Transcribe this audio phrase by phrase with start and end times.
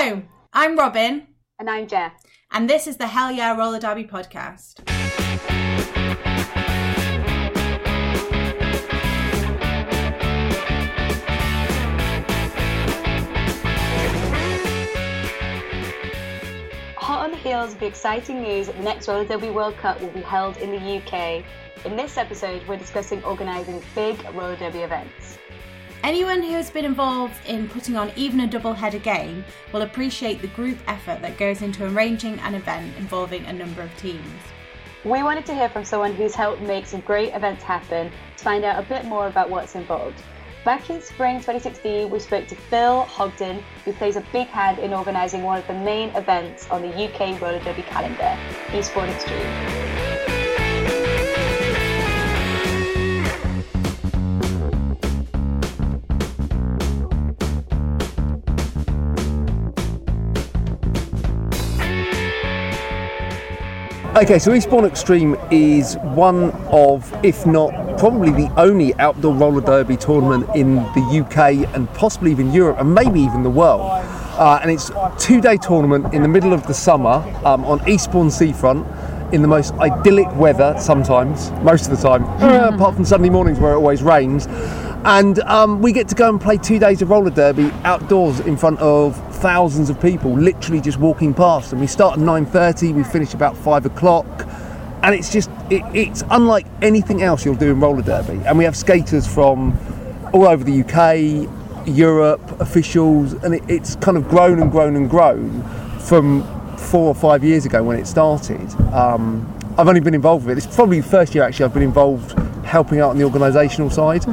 [0.00, 0.22] Hello,
[0.52, 1.26] I'm Robin,
[1.58, 2.12] And I'm Jeff.
[2.52, 4.78] and this is the Hell Yeah Roller Derby podcast.
[16.96, 20.00] Hot on the heels of the exciting news that the next Roller Derby World Cup
[20.00, 21.42] will be held in the UK.
[21.84, 25.38] In this episode, we're discussing organising big roller derby events.
[26.04, 30.40] Anyone who has been involved in putting on even a double header game will appreciate
[30.40, 34.22] the group effort that goes into arranging an event involving a number of teams.
[35.04, 38.64] We wanted to hear from someone who's helped make some great events happen to find
[38.64, 40.22] out a bit more about what's involved.
[40.64, 44.92] Back in spring 2016, we spoke to Phil Hobden, who plays a big hand in
[44.92, 48.38] organising one of the main events on the UK roller derby calendar,
[48.72, 50.17] Eastbourne Extreme.
[64.18, 69.96] Okay, so Eastbourne Extreme is one of, if not probably the only outdoor roller derby
[69.96, 73.82] tournament in the UK and possibly even Europe and maybe even the world.
[73.82, 78.28] Uh, and it's a two-day tournament in the middle of the summer um, on Eastbourne
[78.28, 78.84] seafront
[79.32, 83.60] in the most idyllic weather sometimes, most of the time, uh, apart from Sunday mornings
[83.60, 84.48] where it always rains.
[85.04, 88.56] And um, we get to go and play two days of roller derby outdoors in
[88.56, 91.72] front of thousands of people, literally just walking past.
[91.72, 94.26] And we start at 9.30, we finish about five o'clock.
[95.02, 98.40] And it's just, it, it's unlike anything else you'll do in roller derby.
[98.44, 99.78] And we have skaters from
[100.32, 101.48] all over the UK,
[101.86, 105.62] Europe, officials, and it, it's kind of grown and grown and grown
[106.00, 106.42] from
[106.76, 108.68] four or five years ago when it started.
[108.92, 110.64] Um, I've only been involved with it.
[110.64, 114.24] It's probably the first year actually I've been involved helping out on the organisational side.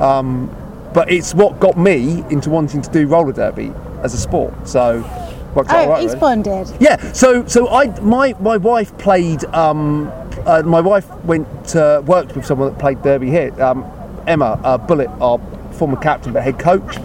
[0.00, 0.54] Um,
[0.92, 4.66] but it's what got me into wanting to do roller derby as a sport.
[4.66, 5.00] So,
[5.54, 6.42] worked out Oh, right, really.
[6.42, 6.72] Did.
[6.80, 9.44] Yeah, so so I my my wife played.
[9.46, 10.10] Um,
[10.46, 13.52] uh, my wife went to worked with someone that played derby here.
[13.62, 13.84] Um,
[14.26, 15.38] Emma uh, Bullet, our
[15.72, 16.96] former captain but head coach.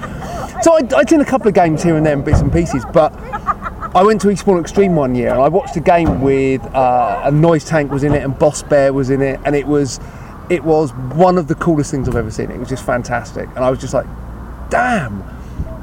[0.64, 2.84] So I, I'd seen a couple of games here and there, and bits and pieces.
[2.92, 3.14] But
[3.96, 7.32] I went to Eastbourne Extreme one year, and I watched a game with uh, a
[7.32, 10.00] noise tank was in it, and Boss Bear was in it, and it was
[10.50, 12.52] it was one of the coolest things I've ever seen.
[12.52, 14.08] It was just fantastic, and I was just like,
[14.70, 15.24] damn.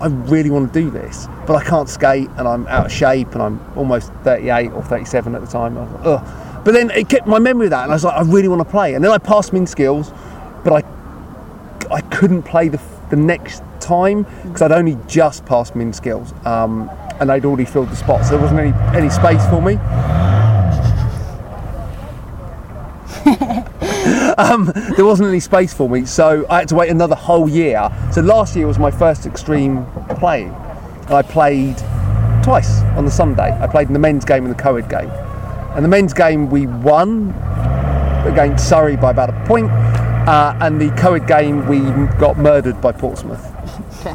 [0.01, 3.35] I really want to do this, but I can't skate and I'm out of shape
[3.35, 5.79] and I'm almost 38 or 37 at the time.
[5.79, 6.65] I was like, Ugh.
[6.65, 8.61] But then it kept my memory of that and I was like, I really want
[8.61, 8.95] to play.
[8.95, 10.11] And then I passed min skills,
[10.65, 10.83] but I
[11.93, 12.81] I couldn't play the,
[13.11, 16.91] the next time because I'd only just passed min skills um,
[17.21, 19.75] and they'd already filled the spot, so there wasn't any, any space for me.
[24.43, 27.89] um, there wasn't any space for me, so I had to wait another whole year.
[28.13, 29.87] So last year was my first extreme
[30.19, 30.51] playing.
[31.09, 31.77] I played
[32.43, 33.57] twice on the Sunday.
[33.61, 35.11] I played in the men's game and the co-ed game.
[35.77, 37.31] And the men's game we won
[38.27, 41.79] against Surrey by about a point, uh, and the co-ed game we
[42.19, 43.49] got murdered by Portsmouth.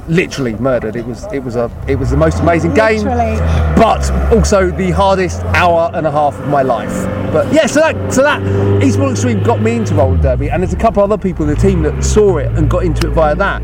[0.08, 0.96] Literally murdered.
[0.96, 3.38] It was it was a it was the most amazing game Literally.
[3.76, 7.06] but also the hardest hour and a half of my life.
[7.32, 8.42] But yeah, so that so that
[8.84, 11.60] Eastbourne Extreme got me into roller derby, and there's a couple other people in the
[11.60, 13.62] team that saw it and got into it via that.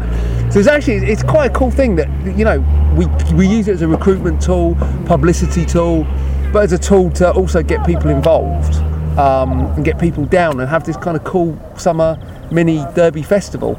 [0.53, 2.59] So it's actually it's quite a cool thing that you know
[2.95, 3.05] we
[3.35, 6.05] we use it as a recruitment tool, publicity tool,
[6.51, 8.75] but as a tool to also get people involved
[9.17, 12.17] um, and get people down and have this kind of cool summer
[12.51, 13.75] mini derby festival.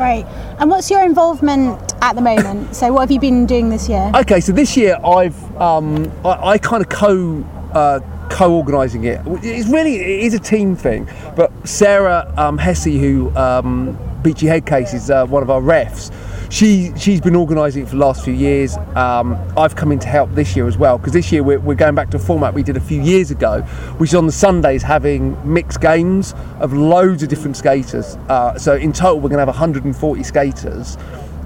[0.00, 0.24] Great.
[0.58, 2.74] And what's your involvement at the moment?
[2.74, 4.10] So, what have you been doing this year?
[4.14, 7.44] Okay, so this year I've um, I, I kind of co
[7.74, 8.00] uh,
[8.30, 9.20] co-organising it.
[9.42, 11.06] It's really it is a team thing.
[11.36, 16.12] But Sarah um, Hesse, who um, Beachy Head Case is uh, one of our refs.
[16.50, 18.76] She she's been organising it for the last few years.
[18.96, 21.76] Um, I've come in to help this year as well because this year we're, we're
[21.76, 23.62] going back to a format we did a few years ago,
[23.98, 28.16] which is on the Sundays having mixed games of loads of different skaters.
[28.28, 30.98] Uh, so in total we're going to have 140 skaters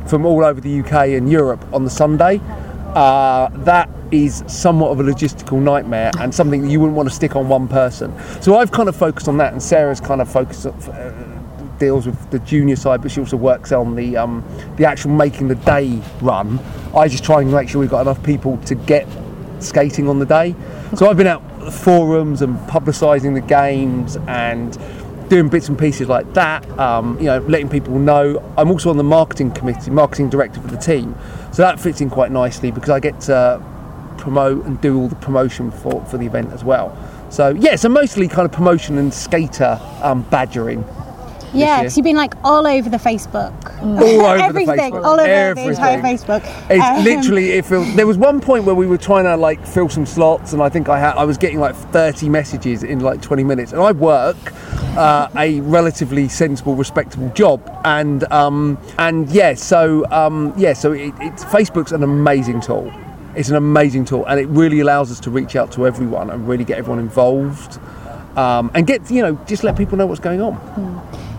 [0.07, 2.41] from all over the UK and Europe on the Sunday.
[2.95, 7.15] Uh, that is somewhat of a logistical nightmare and something that you wouldn't want to
[7.15, 8.15] stick on one person.
[8.41, 11.24] So I've kind of focused on that, and Sarah's kind of focused on, uh,
[11.79, 14.45] deals with the junior side, but she also works on the um,
[14.77, 16.59] the actual making the day run.
[16.95, 19.07] I just try and make sure we've got enough people to get
[19.61, 20.55] skating on the day.
[20.97, 21.43] So I've been out
[21.73, 24.79] forums and publicising the games and
[25.29, 26.69] doing bits and pieces like that.
[26.79, 28.43] Um, you know, letting people know.
[28.57, 31.17] I'm also on the marketing committee, marketing director for the team.
[31.53, 33.63] So that fits in quite nicely because I get to
[34.19, 36.97] promote and do all the promotion for, for the event as well.
[37.31, 40.85] So yeah, so mostly kind of promotion and skater um, badgering.
[41.55, 43.53] Yeah, because you've been like all over the Facebook.
[43.83, 45.05] all over Everything, the Facebook.
[45.05, 45.73] all over Everything.
[45.73, 46.71] the entire Facebook.
[46.71, 47.95] It's Um, literally it feels.
[47.95, 50.69] There was one point where we were trying to like fill some slots, and I
[50.69, 53.93] think I had I was getting like 30 messages in like 20 minutes, and I
[53.93, 54.37] work
[54.97, 61.15] uh, a relatively sensible, respectable job, and um, and yeah, so um, yeah, so it,
[61.21, 62.93] it's Facebook's an amazing tool.
[63.37, 66.47] It's an amazing tool, and it really allows us to reach out to everyone and
[66.49, 67.79] really get everyone involved.
[68.37, 70.55] Um, and get you know just let people know what's going on.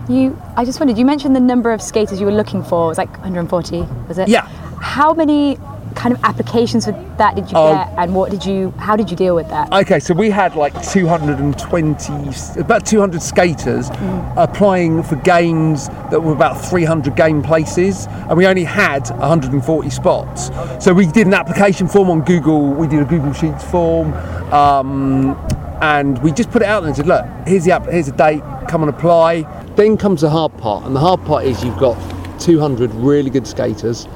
[0.08, 0.98] You, I just wondered.
[0.98, 2.84] You mentioned the number of skaters you were looking for.
[2.86, 4.28] It was like 140, was it?
[4.28, 4.46] Yeah.
[4.80, 5.58] How many
[5.96, 7.72] kind of applications for that did you Oh.
[7.74, 8.70] get, and what did you?
[8.76, 9.72] How did you deal with that?
[9.72, 13.88] Okay, so we had like 220, about 200 skaters
[14.36, 20.50] applying for games that were about 300 game places, and we only had 140 spots.
[20.78, 22.68] So we did an application form on Google.
[22.74, 24.12] We did a Google Sheets form,
[24.52, 25.36] um,
[25.80, 27.86] and we just put it out there and said, "Look, here's the app.
[27.86, 28.42] Here's a date.
[28.68, 31.96] Come and apply." Then comes the hard part, and the hard part is you've got
[32.40, 34.08] 200 really good skaters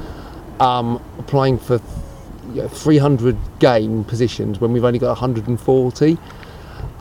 [0.58, 1.80] um, applying for
[2.54, 6.18] you know, 300 game positions when we've only got 140.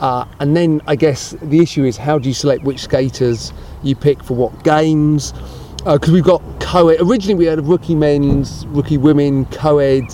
[0.00, 3.96] Uh, and then I guess the issue is how do you select which skaters you
[3.96, 5.32] pick for what games?
[5.78, 7.00] Because we've got co-ed.
[7.00, 10.04] Originally we had a rookie men's, rookie women, co-ed,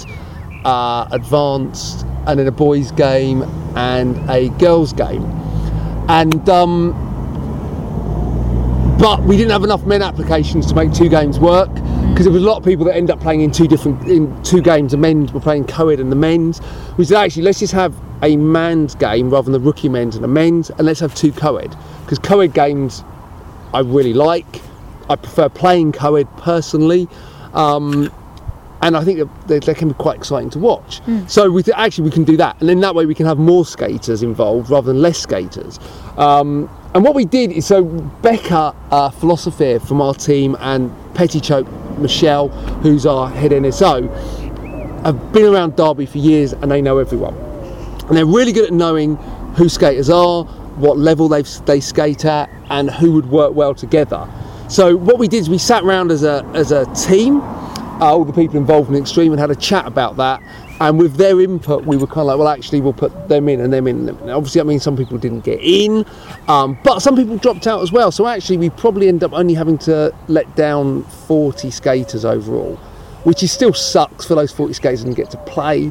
[0.65, 3.43] uh, advanced, and then a boys game
[3.77, 5.25] and a girls game.
[6.09, 7.06] And um,
[8.99, 12.43] but we didn't have enough men applications to make two games work because there was
[12.43, 14.93] a lot of people that end up playing in two different in two games.
[14.93, 16.61] The men's were playing co-ed and the men's.
[16.97, 20.25] We said actually let's just have a man's game rather than the rookie men's and
[20.25, 23.05] the men's, and let's have two co-ed because co-ed games
[23.75, 24.63] I really like.
[25.11, 27.07] I prefer playing co-ed personally.
[27.53, 28.11] Um,
[28.83, 31.01] and I think that they, they can be quite exciting to watch.
[31.29, 33.39] So we th- actually we can do that, and then that way we can have
[33.39, 35.81] more skaters involved rather than less skaters.
[36.19, 41.99] Um, and what we did is so Becca, uh, philosopher from our team, and Pettichoke
[41.99, 42.49] Michelle,
[42.81, 44.11] who's our head NSO,
[45.05, 47.37] have been around Derby for years, and they know everyone
[48.09, 49.17] and they're really good at knowing
[49.57, 50.45] who skaters are,
[50.77, 54.29] what level they they skate at, and who would work well together.
[54.69, 58.25] So what we did is we sat around as a as a team, uh, all
[58.25, 60.41] the people involved in Extreme, and had a chat about that.
[60.79, 63.61] And with their input, we were kind of like, well, actually, we'll put them in
[63.61, 64.11] and them in.
[64.29, 66.05] Obviously, that means some people didn't get in,
[66.49, 68.13] um, but some people dropped out as well.
[68.13, 72.77] So actually, we probably end up only having to let down 40 skaters overall,
[73.25, 75.91] which is still sucks for those 40 skaters and get to play,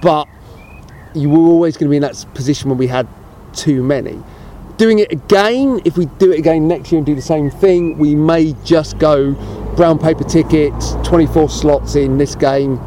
[0.00, 0.26] but
[1.14, 3.06] you were always going to be in that position when we had
[3.52, 4.22] too many.
[4.78, 7.98] Doing it again, if we do it again next year and do the same thing,
[7.98, 9.34] we may just go
[9.76, 12.80] brown paper tickets, 24 slots in this game,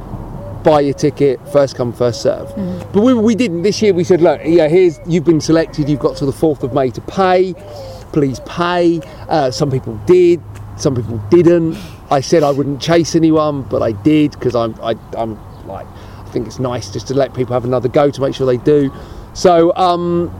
[0.66, 2.52] buy your ticket, first come, first serve.
[2.92, 3.62] But we, we didn't.
[3.62, 6.64] This year we said, look, yeah, here's, you've been selected, you've got to the 4th
[6.64, 7.54] of May to pay,
[8.12, 9.00] please pay.
[9.30, 10.42] Uh, some people did,
[10.78, 11.78] some people didn't.
[12.10, 16.30] I said I wouldn't chase anyone, but I did because I'm, I, I'm like, I
[16.32, 18.92] think it's nice just to let people have another go to make sure they do.
[19.34, 20.34] So, um,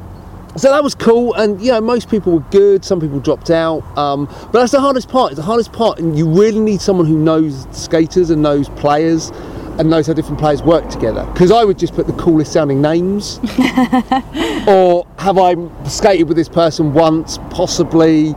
[0.58, 2.86] so that was cool, and you know most people were good.
[2.86, 5.34] Some people dropped out, um, but that's the hardest part.
[5.34, 9.32] It's the hardest part, and you really need someone who knows skaters and knows players
[9.78, 11.26] and knows how different players work together.
[11.34, 13.40] Because I would just put the coolest sounding names,
[14.68, 15.56] or have I
[15.88, 18.36] skated with this person once, possibly?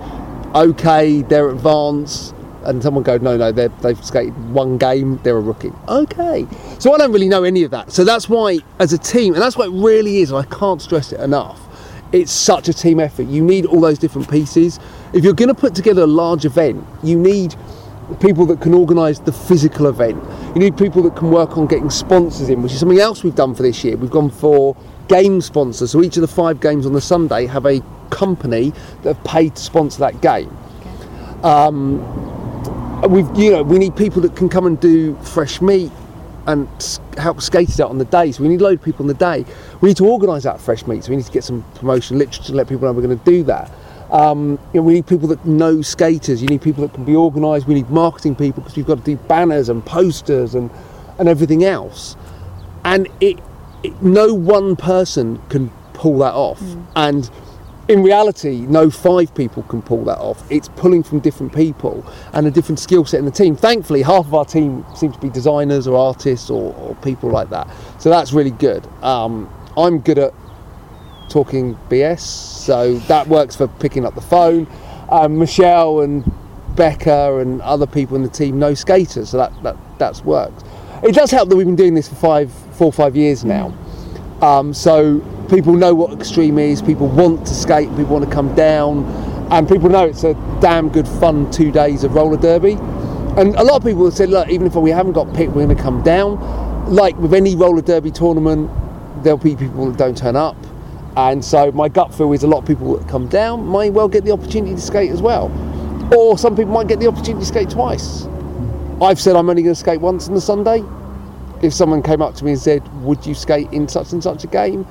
[0.55, 2.35] Okay, they're advanced.
[2.65, 5.73] And someone go, no, no, they've skated one game, they're a rookie.
[5.89, 6.47] Okay.
[6.79, 7.93] So I don't really know any of that.
[7.93, 10.83] So that's why, as a team, and that's what it really is, and I can't
[10.83, 11.61] stress it enough,
[12.13, 13.25] it's such a team effort.
[13.25, 14.81] You need all those different pieces.
[15.13, 17.55] If you're going to put together a large event, you need
[18.17, 20.23] people that can organise the physical event.
[20.55, 23.35] You need people that can work on getting sponsors in, which is something else we've
[23.35, 23.97] done for this year.
[23.97, 24.77] We've gone for
[25.09, 25.91] game sponsors.
[25.91, 28.71] So each of the five games on the Sunday have a company
[29.03, 30.57] that have paid to sponsor that game.
[31.45, 31.99] Um,
[33.11, 35.93] we've you know we need people that can come and do fresh meat
[36.47, 36.67] and
[37.19, 38.33] help skaters out on the day.
[38.33, 39.45] So we need a load of people on the day.
[39.83, 41.05] We need to organise that fresh meat.
[41.05, 43.25] So we need to get some promotion literature to let people know we're going to
[43.25, 43.71] do that.
[44.11, 46.41] Um, you know, we need people that know skaters.
[46.43, 47.67] You need people that can be organised.
[47.67, 50.71] We need marketing people because we've got to do banners and posters and
[51.19, 52.17] and everything else.
[52.85, 53.39] And it,
[53.83, 56.63] it no one person can pull that off.
[56.97, 57.31] And
[57.89, 60.43] in reality, no five people can pull that off.
[60.51, 63.57] It's pulling from different people and a different skill set in the team.
[63.57, 67.51] Thankfully, half of our team seems to be designers or artists or, or people like
[67.51, 67.69] that.
[67.99, 68.87] So that's really good.
[69.03, 70.35] Um, I'm good at
[71.29, 74.67] talking BS, so that works for picking up the phone.
[75.11, 76.31] Um, Michelle and
[76.77, 80.65] Becca and other people in the team know skaters, so that, that that's worked.
[81.03, 83.73] It does help that we've been doing this for five, four or five years now.
[84.43, 85.21] Um, so
[85.51, 86.83] people know what extreme is.
[86.83, 87.89] People want to skate.
[87.91, 89.05] People want to come down,
[89.51, 92.73] and people know it's a damn good fun two days of roller derby.
[93.39, 95.65] And a lot of people have said, look, even if we haven't got picked, we're
[95.65, 96.93] going to come down.
[96.93, 98.71] Like with any roller derby tournament,
[99.23, 100.57] there'll be people that don't turn up.
[101.17, 104.09] And so my gut feel is a lot of people that come down might well
[104.09, 105.47] get the opportunity to skate as well.
[106.17, 108.27] Or some people might get the opportunity to skate twice.
[109.01, 110.83] I've said I'm only going to skate once on the Sunday.
[111.63, 114.45] If someone came up to me and said, Would you skate in such and such
[114.45, 114.87] a game?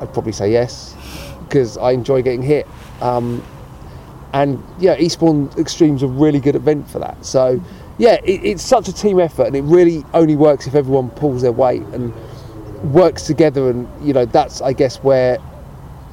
[0.00, 0.94] I'd probably say yes,
[1.40, 2.66] because I enjoy getting hit.
[3.00, 3.42] Um,
[4.32, 7.24] and yeah, Eastbourne Extreme's a really good event for that.
[7.24, 7.60] So
[7.98, 11.42] yeah, it, it's such a team effort, and it really only works if everyone pulls
[11.42, 12.14] their weight and
[12.92, 13.70] works together.
[13.70, 15.38] And you know, that's I guess where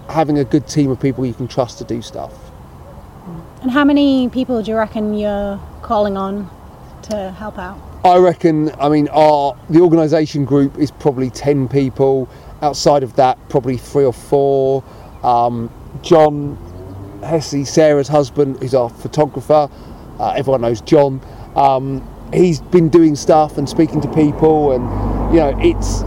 [0.10, 2.34] having a good team of people you can trust to do stuff.
[3.62, 6.50] And how many people do you reckon you're calling on
[7.04, 7.80] to help out?
[8.04, 8.72] I reckon.
[8.80, 12.30] I mean, our the organisation group is probably ten people.
[12.62, 14.84] Outside of that, probably three or four.
[15.24, 15.72] Um,
[16.04, 16.58] John
[17.24, 19.70] Hesse, Sarah's husband, is our photographer.
[20.20, 21.20] Uh, everyone knows John.
[21.56, 26.04] Um, he's been doing stuff and speaking to people, and you know, it's.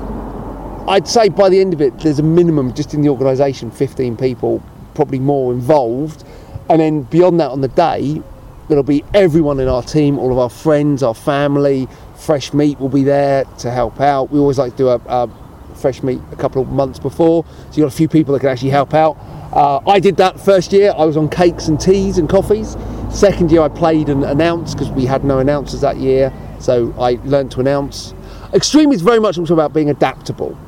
[0.88, 4.16] I'd say by the end of it, there's a minimum just in the organisation, 15
[4.16, 4.62] people,
[4.95, 6.25] probably more involved,
[6.71, 8.23] and then beyond that on the day,
[8.71, 11.87] it'll be everyone in our team, all of our friends, our family.
[12.16, 14.30] Fresh meat will be there to help out.
[14.30, 15.28] We always like to do a, a
[15.75, 18.49] fresh meat a couple of months before, so you've got a few people that can
[18.49, 19.18] actually help out.
[19.52, 20.95] Uh, I did that first year.
[20.97, 22.78] I was on cakes and teas and coffees.
[23.11, 27.18] Second year, I played and announced because we had no announcers that year, so I
[27.25, 28.14] learned to announce.
[28.55, 30.59] Extreme is very much also about being adaptable.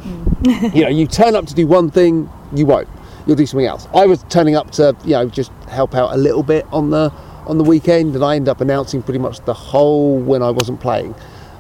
[0.43, 2.89] you know, you turn up to do one thing, you won't.
[3.27, 3.87] You'll do something else.
[3.95, 7.13] I was turning up to, you know, just help out a little bit on the
[7.47, 10.81] on the weekend, and I ended up announcing pretty much the whole when I wasn't
[10.81, 11.15] playing.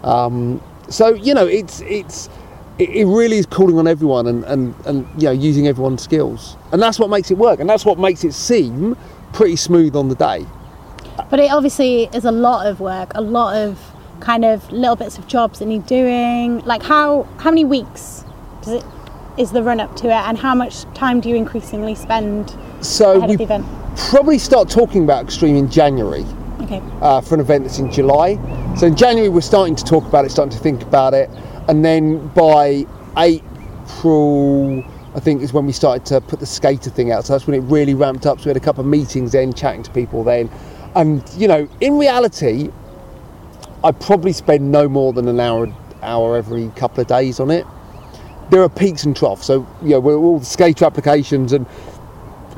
[0.04, 2.28] Um, so you know, it's it's
[2.78, 6.56] it, it really is calling on everyone and, and and you know using everyone's skills,
[6.72, 8.96] and that's what makes it work, and that's what makes it seem
[9.32, 10.46] pretty smooth on the day.
[11.28, 13.78] But it obviously is a lot of work, a lot of
[14.20, 16.60] kind of little bits of jobs that need doing.
[16.60, 18.24] Like how how many weeks
[18.62, 18.84] does it
[19.38, 23.16] is the run up to it, and how much time do you increasingly spend So
[23.16, 23.66] ahead we of the event?
[23.96, 26.24] probably start talking about extreme in January.
[26.62, 26.82] Okay.
[27.00, 28.38] uh, for an event that's in July.
[28.76, 31.30] So in January we're starting to talk about it, starting to think about it,
[31.68, 32.84] and then by
[33.16, 34.84] April,
[35.14, 37.24] I think is when we started to put the skater thing out.
[37.24, 38.38] So that's when it really ramped up.
[38.38, 40.50] So we had a couple of meetings then, chatting to people then,
[40.94, 42.70] and you know, in reality,
[43.82, 45.72] I probably spend no more than an hour,
[46.02, 47.66] hour every couple of days on it.
[48.50, 49.46] There are peaks and troughs.
[49.46, 51.66] So you know, we're all the skater applications and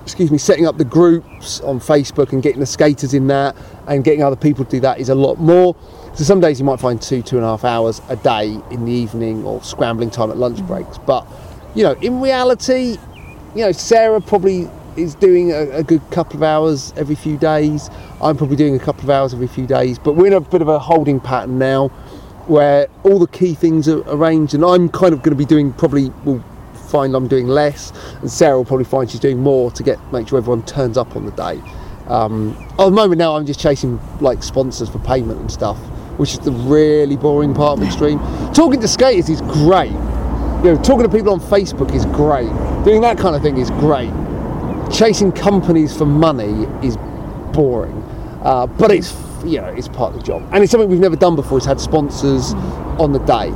[0.03, 4.03] excuse me, setting up the groups on Facebook and getting the skaters in that and
[4.03, 5.77] getting other people to do that is a lot more.
[6.15, 8.85] So some days you might find two, two and a half hours a day in
[8.85, 10.99] the evening or scrambling time at lunch breaks.
[10.99, 11.27] But,
[11.75, 12.99] you know, in reality,
[13.55, 17.91] you know, Sarah probably is doing a, a good couple of hours every few days.
[18.21, 19.99] I'm probably doing a couple of hours every few days.
[19.99, 21.89] But we're in a bit of a holding pattern now
[22.47, 25.73] where all the key things are arranged and I'm kind of going to be doing
[25.73, 26.43] probably, will
[26.93, 30.29] find I'm doing less, and Sarah will probably find she's doing more to get make
[30.29, 31.61] sure everyone turns up on the day.
[32.09, 35.79] Um, at the moment now, I'm just chasing like sponsors for payment and stuff,
[36.19, 38.19] which is the really boring part of extreme.
[38.53, 39.93] Talking to skaters is great.
[40.63, 42.51] You know, talking to people on Facebook is great.
[42.85, 44.13] Doing that kind of thing is great.
[44.93, 46.97] Chasing companies for money is
[47.53, 48.03] boring,
[48.43, 49.13] uh, but it's
[49.45, 51.59] you know it's part of the job, and it's something we've never done before.
[51.59, 52.53] It's had sponsors
[53.01, 53.53] on the day.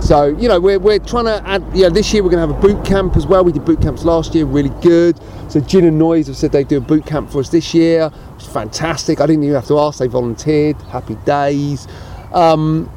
[0.00, 1.64] So you know we're, we're trying to add.
[1.74, 3.42] Yeah, this year we're going to have a boot camp as well.
[3.42, 5.18] We did boot camps last year, really good.
[5.48, 8.10] So Gin and Noise have said they do a boot camp for us this year,
[8.34, 9.20] It's fantastic.
[9.20, 10.76] I didn't even have to ask; they volunteered.
[10.82, 11.88] Happy days.
[12.32, 12.90] Um,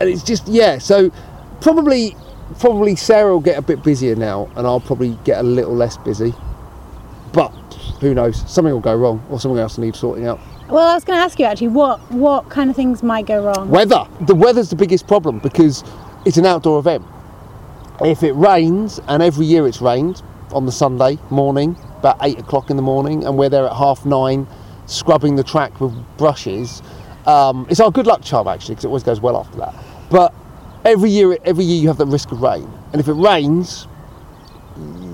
[0.00, 0.78] and it's just yeah.
[0.78, 1.10] So
[1.62, 2.14] probably
[2.58, 5.96] probably Sarah will get a bit busier now, and I'll probably get a little less
[5.98, 6.34] busy.
[7.32, 7.50] But
[8.00, 8.38] who knows?
[8.50, 10.40] Something will go wrong, or something else needs sorting out.
[10.68, 13.44] Well, I was going to ask you actually, what what kind of things might go
[13.44, 13.68] wrong?
[13.68, 14.06] Weather.
[14.22, 15.84] The weather's the biggest problem because
[16.24, 17.04] it's an outdoor event.
[18.00, 22.70] If it rains, and every year it's rained on the Sunday morning, about eight o'clock
[22.70, 24.46] in the morning, and we're there at half nine,
[24.86, 26.82] scrubbing the track with brushes.
[27.26, 29.74] Um, it's our good luck charm actually, because it always goes well after that.
[30.10, 30.34] But
[30.84, 33.86] every year, every year you have the risk of rain, and if it rains,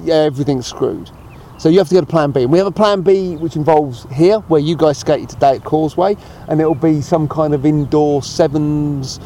[0.08, 1.10] everything's screwed.
[1.58, 2.42] So you have to go to Plan B.
[2.44, 5.64] And we have a Plan B which involves here, where you guys skated today at
[5.64, 9.18] Causeway, and it'll be some kind of indoor sevens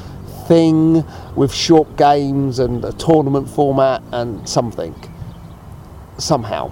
[0.48, 1.04] thing
[1.36, 4.94] with short games and a tournament format and something.
[6.16, 6.70] Somehow.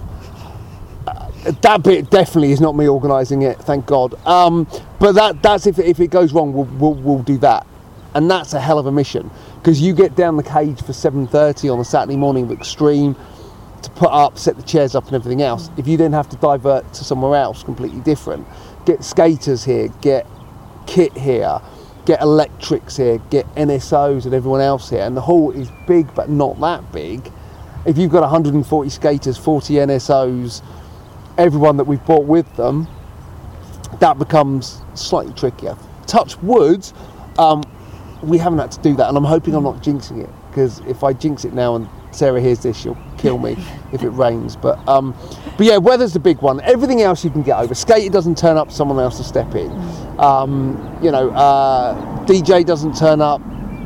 [1.05, 1.29] Uh,
[1.61, 4.15] that bit definitely is not me organising it, thank God.
[4.25, 4.67] Um,
[4.99, 7.67] but that, that's if, if it goes wrong, we'll, we'll, we'll do that.
[8.15, 9.29] And that's a hell of a mission
[9.61, 13.15] because you get down the cage for 7.30 on a Saturday morning of Extreme
[13.83, 15.69] to put up, set the chairs up, and everything else.
[15.77, 18.47] If you then have to divert to somewhere else completely different,
[18.87, 20.25] get skaters here, get
[20.87, 21.61] kit here,
[22.05, 26.27] get electrics here, get NSOs and everyone else here, and the hall is big but
[26.27, 27.31] not that big.
[27.85, 30.63] If you've got 140 skaters, 40 NSOs,
[31.37, 32.87] everyone that we've brought with them,
[33.99, 35.77] that becomes slightly trickier.
[36.07, 36.87] Touch wood,
[37.37, 37.61] um,
[38.23, 41.03] we haven't had to do that, and I'm hoping I'm not jinxing it because if
[41.03, 43.57] I jinx it now and Sarah hears this, she'll kill me
[43.93, 44.55] if it rains.
[44.55, 45.15] But um,
[45.57, 46.61] but yeah, weather's the big one.
[46.61, 47.73] Everything else you can get over.
[47.73, 49.71] Skater doesn't turn up, someone else to step in.
[50.19, 53.41] Um, you know, uh, DJ doesn't turn up,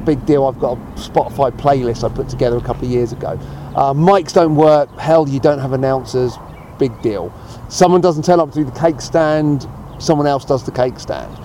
[0.05, 0.45] big deal.
[0.45, 3.39] I've got a Spotify playlist I put together a couple of years ago.
[3.75, 4.89] Uh, mics don't work.
[4.97, 6.33] Hell, you don't have announcers.
[6.79, 7.33] Big deal.
[7.69, 9.67] Someone doesn't turn up to do the cake stand.
[9.99, 11.35] Someone else does the cake stand.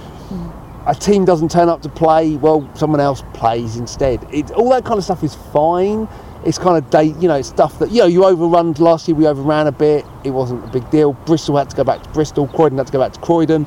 [0.86, 2.36] A team doesn't turn up to play.
[2.36, 4.26] Well, someone else plays instead.
[4.32, 6.08] It, all that kind of stuff is fine.
[6.44, 8.72] It's kind of date, you know, stuff that you know you overrun.
[8.74, 10.06] Last year we overran a bit.
[10.24, 11.12] It wasn't a big deal.
[11.12, 12.48] Bristol had to go back to Bristol.
[12.48, 13.66] Croydon had to go back to Croydon.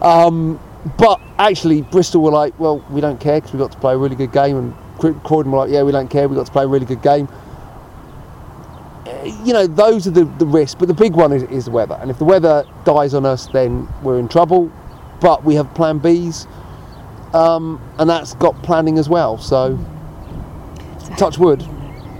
[0.00, 0.60] Um,
[0.98, 3.98] but actually, Bristol were like, well, we don't care because we got to play a
[3.98, 6.28] really good game, and Croydon were like, yeah, we don't care.
[6.28, 7.28] We got to play a really good game.
[9.06, 11.72] Uh, You know, those are the, the risks, but the big one is, is the
[11.72, 11.98] weather.
[12.00, 14.70] And if the weather dies on us, then we're in trouble.
[15.22, 16.46] But we have Plan Bs,
[17.32, 19.38] um, and that's got planning as well.
[19.38, 19.78] So,
[21.16, 21.64] touch wood,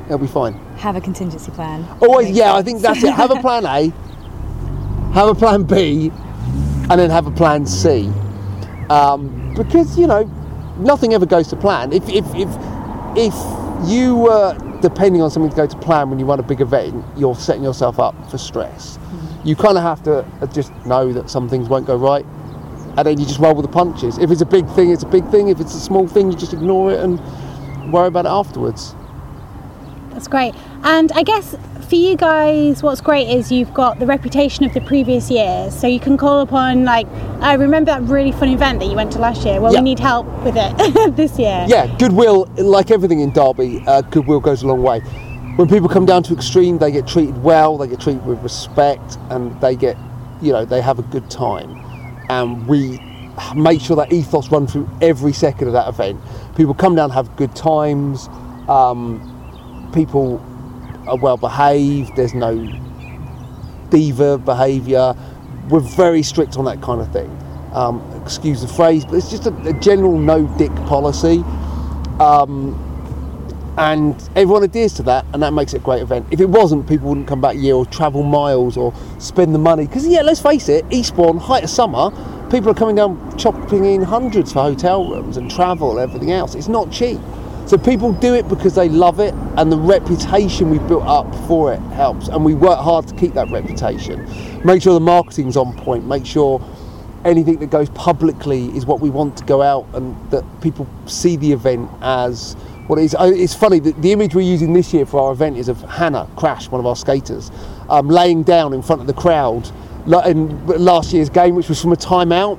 [0.07, 0.55] it'll be fine.
[0.77, 1.85] Have a contingency plan.
[2.01, 3.13] Always, yeah, I think that's it.
[3.13, 3.93] Have a plan A,
[5.13, 6.11] have a plan B,
[6.89, 8.09] and then have a plan C.
[8.89, 10.23] Um, because you know,
[10.79, 11.93] nothing ever goes to plan.
[11.93, 12.49] If if if
[13.17, 13.35] if
[13.91, 17.05] you were depending on something to go to plan when you run a big event,
[17.17, 18.99] you're setting yourself up for stress.
[19.45, 22.27] You kind of have to just know that some things won't go right,
[22.97, 24.19] and then you just roll with the punches.
[24.19, 25.49] If it's a big thing, it's a big thing.
[25.49, 27.21] If it's a small thing, you just ignore it and
[27.93, 28.95] worry about it afterwards.
[30.11, 30.55] That's great.
[30.85, 31.57] And I guess
[31.89, 35.79] for you guys, what's great is you've got the reputation of the previous years.
[35.79, 37.07] So you can call upon, like,
[37.41, 39.61] I remember that really fun event that you went to last year.
[39.61, 39.81] Well, Yeah.
[39.81, 41.65] we need help with it this year.
[41.69, 45.01] Yeah, goodwill, like everything in Derby, uh, goodwill goes a long way.
[45.57, 49.19] When people come down to extreme, they get treated well, they get treated with respect,
[49.31, 49.97] and they get,
[50.41, 51.79] you know, they have a good time.
[52.29, 53.01] And we
[53.57, 56.21] make sure that ethos run through every second of that event.
[56.57, 58.29] People come down, have good times.
[58.69, 60.39] Um, people
[61.09, 62.15] are well behaved.
[62.17, 62.55] There's no
[63.91, 65.15] diva behaviour.
[65.69, 67.31] We're very strict on that kind of thing.
[67.73, 71.43] Um, excuse the phrase, but it's just a, a general no dick policy.
[72.21, 72.92] Um,
[73.79, 76.27] and everyone adheres to that, and that makes it a great event.
[76.31, 79.87] If it wasn't, people wouldn't come back year or travel miles or spend the money.
[79.87, 82.11] Because, yeah, let's face it, Eastbourne, height of summer,
[82.51, 86.55] people are coming down chopping in hundreds for hotel rooms and travel and everything else.
[86.55, 87.19] It's not cheap.
[87.65, 91.73] So people do it because they love it, and the reputation we built up for
[91.73, 92.29] it helps.
[92.29, 94.29] And we work hard to keep that reputation.
[94.65, 96.05] Make sure the marketing's on point.
[96.05, 96.61] Make sure
[97.25, 101.37] anything that goes publicly is what we want to go out, and that people see
[101.37, 103.17] the event as what it is.
[103.19, 106.29] Oh, It's funny the image we're using this year for our event is of Hannah
[106.37, 107.51] Crash, one of our skaters,
[107.89, 109.71] um, laying down in front of the crowd
[110.27, 112.59] in last year's game, which was from a timeout.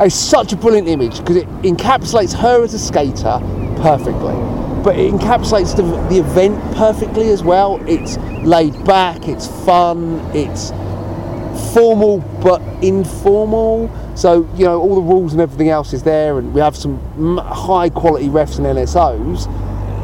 [0.00, 3.38] It's such a brilliant image because it encapsulates her as a skater
[3.80, 4.34] perfectly,
[4.84, 7.82] but it encapsulates the, the event perfectly as well.
[7.88, 10.70] It's laid back, it's fun, it's
[11.56, 13.90] formal but informal.
[14.16, 17.38] So you know all the rules and everything else is there, and we have some
[17.38, 19.46] high quality refs and NSOs.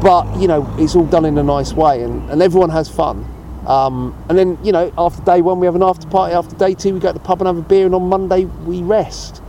[0.01, 3.29] But you know it's all done in a nice way, and, and everyone has fun.
[3.67, 6.33] Um, and then you know after day one we have an after party.
[6.33, 8.45] After day two we go to the pub and have a beer, and on Monday
[8.45, 9.41] we rest.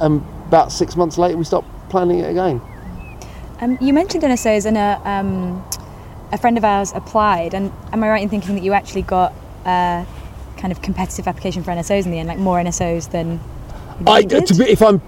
[0.00, 2.60] And about six months later we start planning it again.
[3.60, 5.64] Um, you mentioned NSOs, and a, um,
[6.32, 7.54] a friend of ours applied.
[7.54, 9.32] And am I right in thinking that you actually got
[9.64, 10.04] a
[10.62, 13.40] kind of competitive application for NSOs in the end, like more NSOs than
[14.06, 14.36] I, be,
[14.70, 15.02] if I'm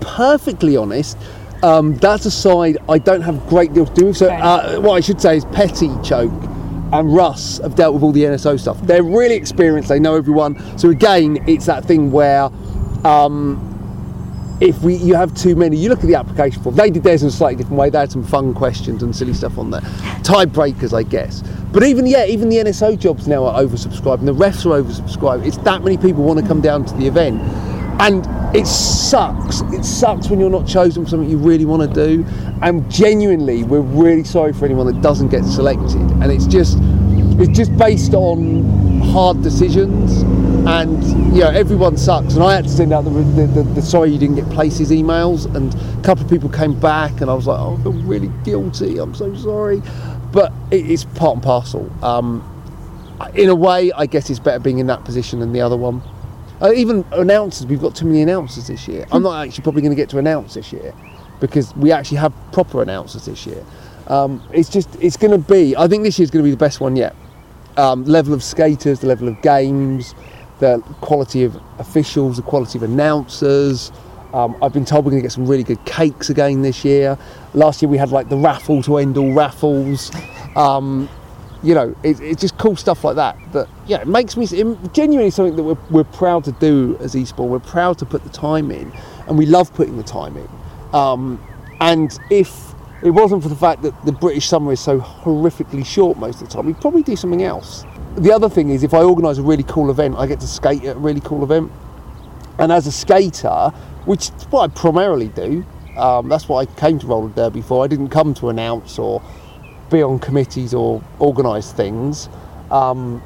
[0.00, 1.18] perfectly honest,
[1.62, 4.16] um, that's a side I don't have a great deal to do with.
[4.16, 6.32] So, uh, what I should say is Petty, Choke,
[6.92, 8.80] and Russ have dealt with all the NSO stuff.
[8.80, 10.56] They're really experienced, they know everyone.
[10.78, 12.50] So, again, it's that thing where.
[13.04, 13.70] Um,
[14.64, 16.74] if we you have too many, you look at the application form.
[16.74, 17.90] They did theirs in a slightly different way.
[17.90, 19.82] They had some fun questions and silly stuff on there,
[20.22, 21.42] tiebreakers, I guess.
[21.70, 25.46] But even yeah, even the NSO jobs now are oversubscribed, and the refs are oversubscribed.
[25.46, 27.42] It's that many people want to come down to the event,
[28.00, 29.60] and it sucks.
[29.72, 32.24] It sucks when you're not chosen for something you really want to do.
[32.62, 36.00] And genuinely, we're really sorry for anyone that doesn't get selected.
[36.22, 36.78] And it's just
[37.36, 40.23] it's just based on hard decisions
[40.66, 43.82] and you know everyone sucks and i had to send out the, the, the, the
[43.82, 47.34] sorry you didn't get places emails and a couple of people came back and i
[47.34, 49.82] was like oh i feel really guilty i'm so sorry
[50.32, 52.42] but it, it's part and parcel um,
[53.34, 56.02] in a way, I guess it's better being in that position than the other one.
[56.60, 59.06] Uh, even announcers, we've got too many announcers this year.
[59.12, 60.94] I'm not actually probably going to get to announce this year
[61.40, 63.64] because we actually have proper announcers this year.
[64.06, 66.56] Um, it's just, it's going to be, I think this year's going to be the
[66.56, 67.14] best one yet.
[67.76, 70.14] Um, level of skaters, the level of games,
[70.64, 73.92] the quality of officials, the quality of announcers.
[74.32, 77.18] Um, I've been told we're going to get some really good cakes again this year.
[77.52, 80.10] Last year we had like the raffle to end all raffles.
[80.56, 81.08] Um,
[81.62, 83.36] you know, it, it's just cool stuff like that.
[83.52, 87.14] That yeah, it makes me it, genuinely something that we're, we're proud to do as
[87.14, 87.48] Eastbourne.
[87.50, 88.92] We're proud to put the time in,
[89.28, 90.48] and we love putting the time in.
[90.92, 91.42] Um,
[91.80, 96.18] and if it wasn't for the fact that the British summer is so horrifically short
[96.18, 97.84] most of the time, we'd probably do something else.
[98.16, 100.84] The other thing is, if I organise a really cool event, I get to skate
[100.84, 101.72] at a really cool event.
[102.60, 103.70] And as a skater,
[104.04, 107.84] which is what I primarily do, um, that's what I came to roller derby for.
[107.84, 109.20] I didn't come to announce or
[109.90, 112.28] be on committees or organise things.
[112.70, 113.20] Um,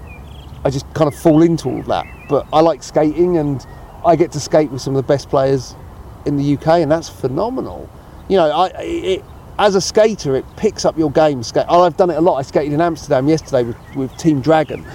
[0.65, 2.07] I just kind of fall into all that.
[2.31, 3.67] But I like skating, and
[4.07, 5.75] I get to skate with some of the best players
[6.25, 7.91] in the UK, and that's phenomenal.
[8.29, 9.25] You know, I, it,
[9.59, 11.43] as a skater, it picks up your game.
[11.43, 11.67] Skate.
[11.69, 12.37] Oh, I've done it a lot.
[12.37, 14.87] I skated in Amsterdam yesterday with, with Team Dragon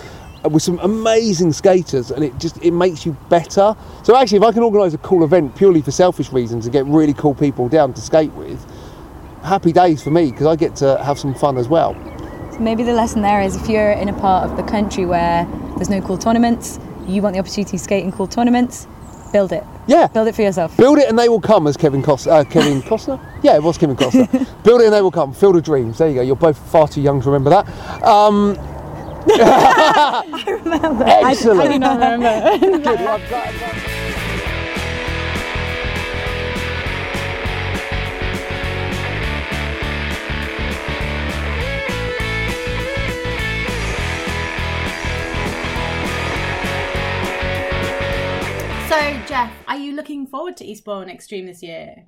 [0.44, 3.76] uh, with some amazing skaters, and it just it makes you better.
[4.04, 6.86] So actually, if I can organise a cool event purely for selfish reasons and get
[6.86, 8.66] really cool people down to skate with,
[9.44, 11.94] happy days for me because I get to have some fun as well.
[12.52, 15.48] So maybe the lesson there is if you're in a part of the country where
[15.76, 18.88] there's no cool tournaments, you want the opportunity to skate in cool tournaments,
[19.34, 19.64] build it.
[19.88, 20.08] Yeah.
[20.08, 20.78] Build it for yourself.
[20.78, 22.32] Build it and they will come, as Kevin Costner.
[22.32, 23.20] Uh, Kevin Costner?
[23.44, 24.30] Yeah, it was Kevin Costner.
[24.64, 25.34] Build it and they will come.
[25.34, 25.98] Field of Dreams.
[25.98, 26.22] There you go.
[26.22, 27.68] You're both far too young to remember that.
[28.04, 28.56] Um,
[29.28, 31.04] I remember.
[31.06, 31.60] Excellent.
[31.60, 32.80] I, I do not remember.
[32.84, 34.03] Good.
[49.34, 52.06] Jeff, are you looking forward to Eastbourne Extreme this year?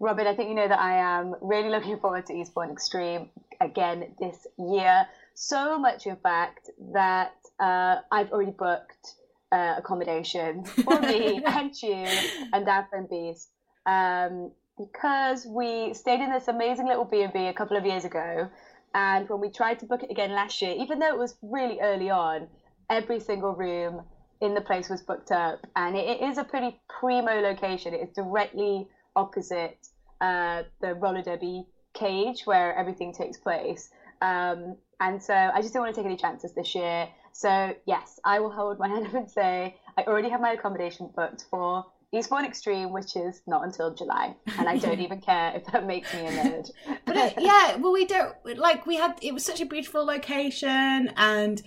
[0.00, 4.14] Robin, I think you know that I am really looking forward to Eastbourne Extreme again
[4.20, 5.06] this year.
[5.32, 9.14] So much, in fact, that uh, I've already booked
[9.50, 12.04] uh, accommodation for me and you
[12.52, 13.48] and our friend Bees
[13.86, 18.50] um, because we stayed in this amazing little B&B a couple of years ago.
[18.94, 21.80] And when we tried to book it again last year, even though it was really
[21.80, 22.48] early on,
[22.90, 24.02] every single room
[24.40, 25.66] in the place was booked up.
[25.76, 27.94] And it, it is a pretty primo location.
[27.94, 29.88] It is directly opposite
[30.20, 33.90] uh, the roller derby cage where everything takes place.
[34.20, 37.08] Um, and so I just didn't want to take any chances this year.
[37.32, 41.10] So yes, I will hold my hand up and say I already have my accommodation
[41.14, 45.64] booked for Eastbourne Extreme, which is not until July, and I don't even care if
[45.66, 46.70] that makes me a nerd.
[47.04, 49.18] But uh, yeah, well, we don't like we had.
[49.22, 51.62] It was such a beautiful location, and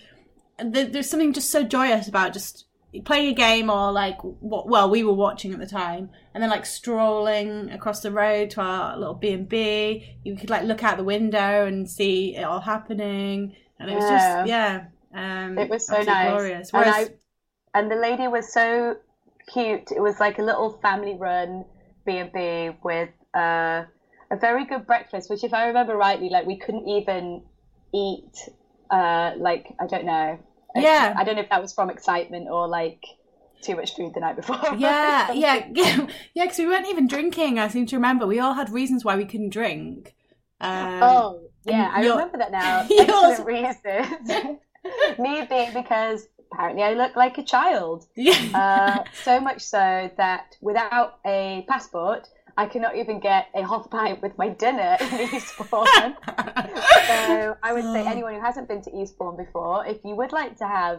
[0.64, 2.66] there's something just so joyous about just
[3.06, 6.50] playing a game or like what well we were watching at the time and then
[6.50, 11.04] like strolling across the road to our little b&b you could like look out the
[11.04, 16.02] window and see it all happening and it was just yeah um It was so
[16.02, 16.30] nice.
[16.30, 17.08] glorious And, I,
[17.74, 18.98] and the lady was so
[19.52, 19.92] cute.
[19.92, 21.66] It was like a little family run
[22.06, 23.84] B&B with uh,
[24.32, 27.44] a very good breakfast, which if I remember rightly, like we couldn't even
[27.94, 28.50] eat,
[28.90, 30.40] uh, like, I don't know.
[30.76, 31.14] Yeah.
[31.18, 33.04] I don't know if that was from excitement or like
[33.62, 34.58] too much food the night before.
[34.78, 35.66] yeah yeah
[36.34, 39.18] yeah because we weren't even drinking i seem to remember we all had reasons why
[39.18, 40.16] we couldn't drink
[40.62, 42.86] um, Oh, yeah, I remember that now.
[42.90, 44.58] Yours- reasons.
[45.18, 48.06] Me being because apparently I look like a child.
[48.16, 52.28] yeah Uh, so much so that without a passport,
[52.60, 56.16] I cannot even get a half pint with my dinner in Eastbourne.
[57.08, 60.58] so I would say anyone who hasn't been to Eastbourne before, if you would like
[60.58, 60.98] to have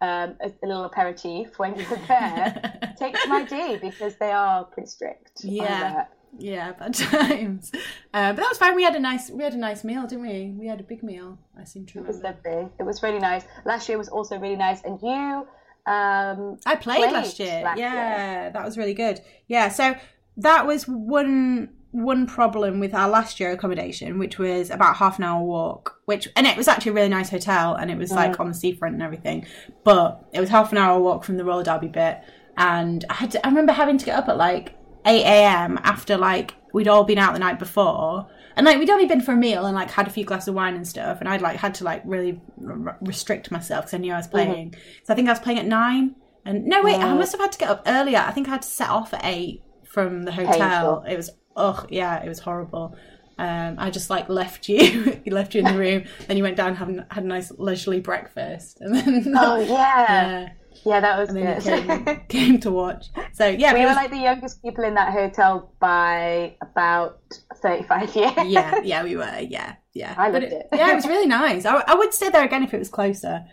[0.00, 4.88] um, a, a little aperitif when you're there, take some ID because they are pretty
[4.88, 5.44] strict.
[5.44, 5.66] Yeah.
[5.66, 6.12] that.
[6.38, 7.70] Yeah, bad times.
[8.12, 8.74] Uh, but that was fine.
[8.74, 10.54] We had a nice, we had a nice meal, didn't we?
[10.58, 11.38] We had a big meal.
[11.58, 12.50] I seem to It was remember.
[12.50, 12.68] lovely.
[12.80, 13.44] It was really nice.
[13.64, 15.46] Last year was also really nice, and you.
[15.86, 17.62] Um, I played, played last year.
[17.62, 19.20] last yeah, that was really good.
[19.46, 19.94] Yeah, so
[20.36, 25.24] that was one one problem with our last year accommodation, which was about half an
[25.24, 25.98] hour walk.
[26.04, 28.54] Which and it was actually a really nice hotel, and it was like on the
[28.54, 29.46] seafront and everything.
[29.84, 32.20] But it was half an hour walk from the roller derby bit,
[32.56, 34.74] and I had to, I remember having to get up at like
[35.06, 35.78] eight a.m.
[35.84, 38.28] after like we'd all been out the night before.
[38.56, 40.54] And like we'd only been for a meal and like had a few glasses of
[40.54, 43.98] wine and stuff, and I'd like had to like really r- restrict myself because I
[43.98, 44.70] knew I was playing.
[44.70, 44.80] Mm-hmm.
[45.04, 47.52] So I think I was playing at nine, and no wait, I must have had
[47.52, 48.18] to get up earlier.
[48.18, 49.62] I think I had to set off at eight
[49.96, 50.52] from the hotel.
[51.00, 51.02] Painful.
[51.10, 52.94] It was oh yeah, it was horrible.
[53.38, 56.04] Um, I just like left you, left you in the room.
[56.26, 60.48] Then you went down, and had, a nice leisurely breakfast, and then Oh yeah, yeah,
[60.84, 61.62] yeah, that was good.
[61.62, 63.06] came, came to watch.
[63.32, 67.20] So yeah, we it were was- like the youngest people in that hotel by about
[67.62, 68.32] thirty-five years.
[68.44, 70.14] yeah, yeah, we were, yeah, yeah.
[70.18, 70.66] I loved it.
[70.74, 71.64] yeah, it was really nice.
[71.64, 73.44] I, I would stay there again if it was closer,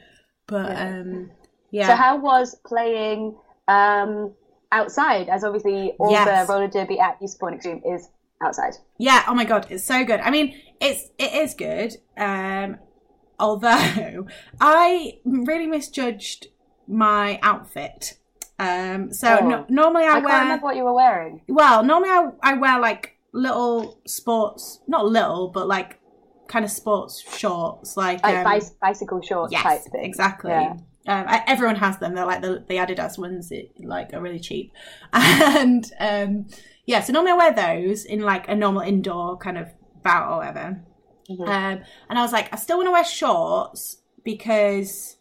[0.48, 0.88] but Yeah.
[1.00, 1.32] um,
[1.72, 1.88] yeah.
[1.88, 3.36] So how was playing
[3.70, 4.34] um,
[4.74, 5.30] outside?
[5.30, 6.48] As obviously all Yes.
[6.48, 8.10] the roller derby at Eastbourne Extreme is
[8.42, 8.74] outside.
[8.98, 10.20] Yeah, oh my god, it's so good.
[10.20, 11.96] I mean, it's it is good.
[12.18, 12.78] Um
[13.40, 14.28] although
[14.62, 16.48] I really misjudged
[16.88, 18.18] my outfit.
[18.60, 19.48] Um so Oh.
[19.48, 21.42] no, normally I, I, can't wear remember what you were wearing.
[21.48, 26.00] well, normally I, I wear like little sports, not little, but like
[26.48, 30.04] kind of sports shorts like Like um, bicycle shorts type Yes, thing.
[30.06, 30.52] exactly.
[30.52, 30.76] Yeah.
[31.06, 32.16] Um, I, everyone has them.
[32.16, 34.72] They're like the, the Adidas ones, that, like are really cheap.
[35.14, 36.46] And um,
[36.86, 39.68] yeah, so normally I wear those in like a normal indoor kind of
[40.04, 40.82] bout or whatever.
[41.30, 41.42] Mhm.
[41.48, 45.18] Um, and I was like, I still want to wear shorts because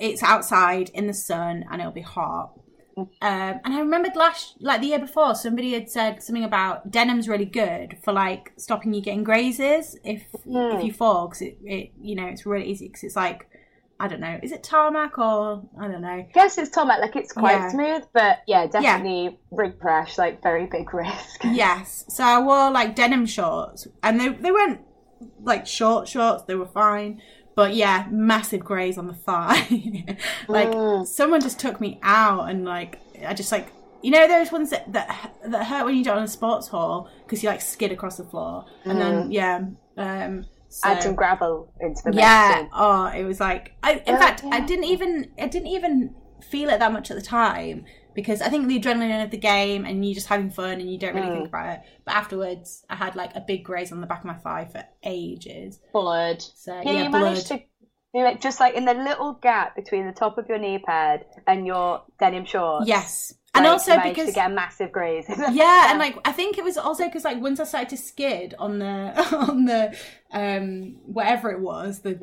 [0.00, 2.52] it's outside in the sun and it'll be hot.
[2.96, 7.28] Um, and I remembered last, like the year before, somebody had said something about denim's
[7.28, 10.76] really good for like stopping you getting grazes if Hmm.
[10.76, 13.48] if you fall because it, it you know it's really easy because it's like
[14.00, 17.32] I don't know is it tarmac or I don't know Guess it's tarmac, like it's
[17.32, 17.68] quite Yeah.
[17.70, 21.40] smooth, but yeah, definitely rig crash, like very big risk.
[21.44, 24.80] yes so I wore like denim shorts and they they weren't
[25.42, 27.22] like short shorts they were fine
[27.54, 30.16] but yeah massive graze on the thigh
[30.48, 31.06] like Mm.
[31.06, 34.92] someone just took me out and like I just like you know those ones that
[34.92, 37.92] that, that hurt when you do it on a sports hall because you like skid
[37.92, 39.60] across the floor and then yeah
[39.96, 42.18] um so, Add some gravel into the mix.
[42.18, 45.68] yeah and- oh it was like I in Oh, fact I didn't even I didn't
[45.68, 46.14] even
[46.50, 47.84] feel it that much at the time
[48.14, 50.98] because I think the adrenaline of the game and you just having fun and you
[50.98, 51.34] don't really Mm.
[51.36, 54.24] think about it but afterwards I had like a big graze on the back of
[54.26, 56.42] my thigh for ages blood.
[56.42, 57.22] so Yeah, yeah, you blood.
[57.22, 60.58] managed to do it just like in the little gap between the top of your
[60.58, 62.86] knee pad and your denim shorts.
[62.86, 65.26] yes Like, and also because to get a massive graze.
[65.52, 68.54] yeah, and like I think it was also because like once I started to skid
[68.58, 68.86] on the
[69.48, 69.96] on the
[70.32, 72.14] um whatever it was the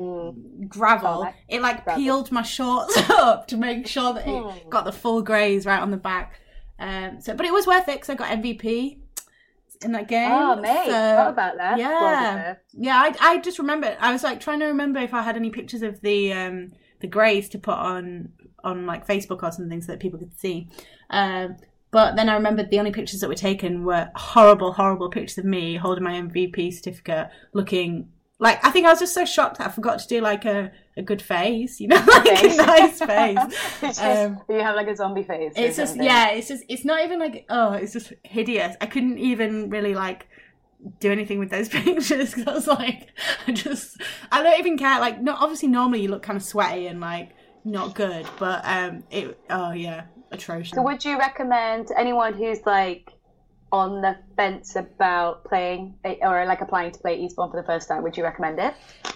[0.68, 2.02] gravel, Oh, it like gravel.
[2.02, 4.56] peeled my shorts up to make sure that Hmm.
[4.58, 6.38] it got the full graze right on the back.
[6.78, 8.98] Um, so but it was worth it because I got MVP
[9.84, 10.30] in that game.
[10.30, 11.78] Oh, mate, So, what about that?
[11.78, 12.96] Yeah, yeah.
[12.96, 15.82] I I just remember I was like trying to remember if I had any pictures
[15.82, 18.32] of the um the graze to put on
[18.64, 20.68] on like Facebook or something so that people could see.
[21.12, 21.56] Um,
[21.90, 25.44] but then I remembered the only pictures that were taken were horrible, horrible pictures of
[25.44, 29.68] me holding my MVP certificate, looking like I think I was just so shocked that
[29.68, 32.58] I forgot to do like a, a good face, you know, like Face.
[32.58, 33.38] a nice face.
[33.82, 35.52] It's just, Um, you have like a zombie face.
[35.54, 36.04] It's just something.
[36.06, 38.74] yeah, it's just it's not even like oh, it's just hideous.
[38.80, 40.26] I couldn't even really like
[40.98, 43.10] do anything with those pictures because I was like,
[43.46, 44.00] I just
[44.32, 44.98] I don't even care.
[44.98, 47.30] Like, not obviously normally you look kind of sweaty and like
[47.64, 50.74] not good, but um, it oh yeah, atrocious.
[50.74, 53.10] So would you recommend anyone who's like
[53.72, 58.02] on the fence about playing or like applying to play Eastbourne for the first time?
[58.02, 58.74] Would you recommend it?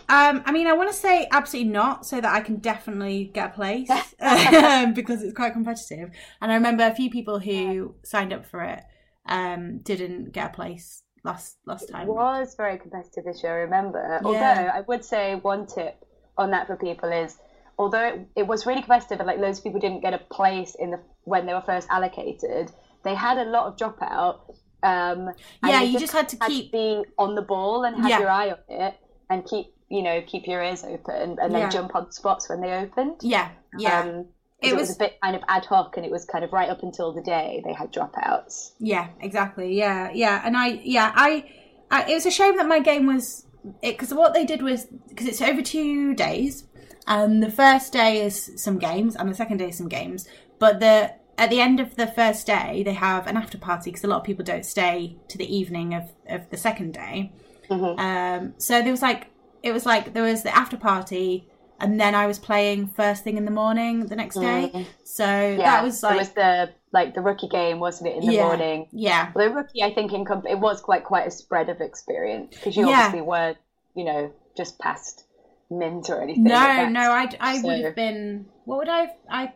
[0.09, 3.51] Um, I mean, I want to say absolutely not, so that I can definitely get
[3.51, 6.11] a place um, because it's quite competitive.
[6.41, 8.83] And I remember a few people who signed up for it
[9.27, 12.09] um, didn't get a place last last time.
[12.09, 14.21] It was very competitive this year, I remember.
[14.25, 16.03] Although I would say one tip
[16.39, 17.37] on that for people is
[17.79, 20.75] although it, it was really competitive and like loads of people didn't get a place
[20.79, 22.71] in the when they were first allocated,
[23.05, 24.39] they had a lot of dropout.
[24.83, 25.31] Um,
[25.65, 28.19] Yeah, you just had to had keep- to be on the ball and have Yeah.
[28.21, 28.95] your eye on it
[29.31, 31.69] and keep you know keep your ears open and then Yeah.
[31.69, 33.17] jump on spots when they opened.
[33.23, 34.01] Yeah, yeah.
[34.01, 34.27] Um,
[34.63, 36.53] It it, was, was- a bit kind of ad hoc and it was kind of
[36.53, 38.73] right up until the day they had dropouts.
[38.79, 39.77] Yeah, exactly.
[39.77, 40.41] Yeah, yeah.
[40.45, 41.45] And I, yeah, I,
[41.91, 43.47] I it was a shame that my game was
[43.83, 46.65] it because what they did was because it's over two days,
[47.07, 50.29] and the first day is some games, and the second day is some games.
[50.59, 54.05] But the at the end of the first day, they have an after party because
[54.05, 57.33] a lot of people don't stay to the evening of of the second day.
[57.71, 57.99] Mm-hmm.
[57.99, 59.29] Um, so there was like
[59.63, 61.49] it was like there was the after party.
[61.79, 64.87] And then I was playing first thing in the morning the next day, mm.
[65.05, 68.27] so Yeah, that was like it was the like the rookie game, wasn't it, in
[68.27, 68.89] the yeah, morning?
[68.93, 72.57] yeah, the rookie, I think in comp- it was quite quite a spread of experience
[72.57, 73.05] because you Yeah.
[73.05, 73.59] obviously weren't,
[73.95, 75.26] you know, just past
[75.71, 76.45] mint or anything.
[76.45, 78.47] No, like no, I, I would have been.
[78.65, 79.01] What would I?
[79.01, 79.53] Have, I,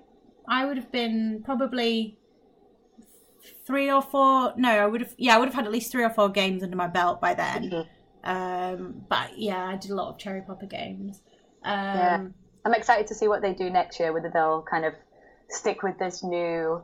[0.49, 2.19] I would have been probably
[3.67, 4.55] three or four.
[4.57, 5.15] No, I would have.
[5.19, 7.35] Yeah, I would have had at least three or four games under my belt by
[7.35, 7.71] then.
[7.71, 8.31] Mm-hmm.
[8.31, 11.23] Um, but yeah, I did a lot of cherry popper games.
[11.65, 12.27] Um, Yeah.
[12.63, 14.13] I'm excited to see what they do next year.
[14.13, 14.93] Whether they'll kind of
[15.49, 16.83] stick with this new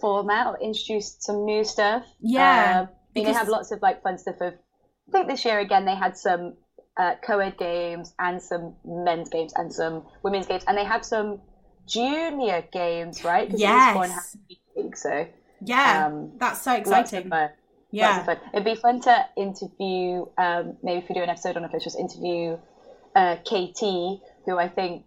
[0.00, 2.06] format or introduce some new stuff.
[2.20, 4.54] Yeah, um, and they because- have lots of like fun stuff of
[5.08, 6.54] I think this year again they had some
[6.96, 11.40] uh, co-ed games and some men's games and some women's games, and they have some
[11.86, 13.48] junior games, right?
[13.50, 13.96] Yes.
[14.10, 14.36] has
[14.96, 15.26] so
[15.62, 17.30] Yeah, Um, that's so exciting.
[17.92, 18.24] Yeah.
[18.52, 20.26] It'd be fun to interview.
[20.38, 22.56] Um, maybe if we do an episode on officials, interview
[23.14, 25.06] uh, KT, who I think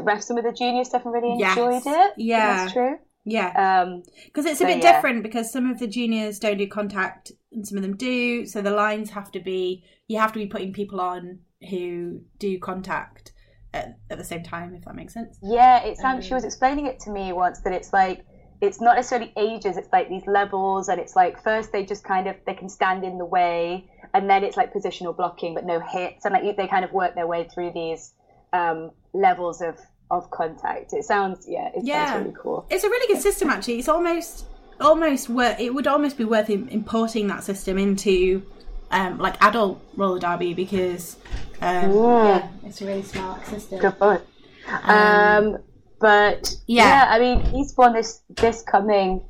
[0.00, 1.56] ref some of the junior stuff and really Yes.
[1.56, 2.12] enjoyed it.
[2.18, 2.56] Yeah.
[2.56, 2.98] that's true.
[3.26, 3.82] Yeah.
[3.82, 4.92] Um, Because it's a So, bit yeah.
[4.92, 8.46] different because some of the juniors don't do contact and some of them do.
[8.46, 12.58] So the lines have to be, you have to be putting people on who do
[12.58, 13.32] contact
[13.74, 15.38] at, at the same time, if that makes sense.
[15.42, 16.24] Yeah, it sounds.
[16.24, 18.24] Um, She was explaining it to me once that it's like
[18.62, 19.76] it's not necessarily ages.
[19.76, 23.04] It's like these levels, and it's like first they just kind of they can stand
[23.04, 26.68] in the way, and then it's like positional blocking, but no hits, and like they
[26.68, 28.14] kind of work their way through these
[28.52, 29.78] um, levels of
[30.10, 30.92] of contact.
[30.92, 32.06] It sounds yeah, it Yeah.
[32.12, 32.66] sounds really cool.
[32.70, 33.78] It's a really good system, actually.
[33.78, 34.46] It's almost,
[34.80, 38.42] almost worth, it would almost be worth importing that system into
[38.90, 41.16] um, like adult roller derby because
[41.60, 43.80] um, yeah, it's a really smart system.
[43.80, 44.20] Good fun.
[44.84, 45.58] Um,
[46.00, 46.84] but yeah.
[46.88, 47.06] yeah.
[47.08, 49.22] I mean, Eastbourne this this coming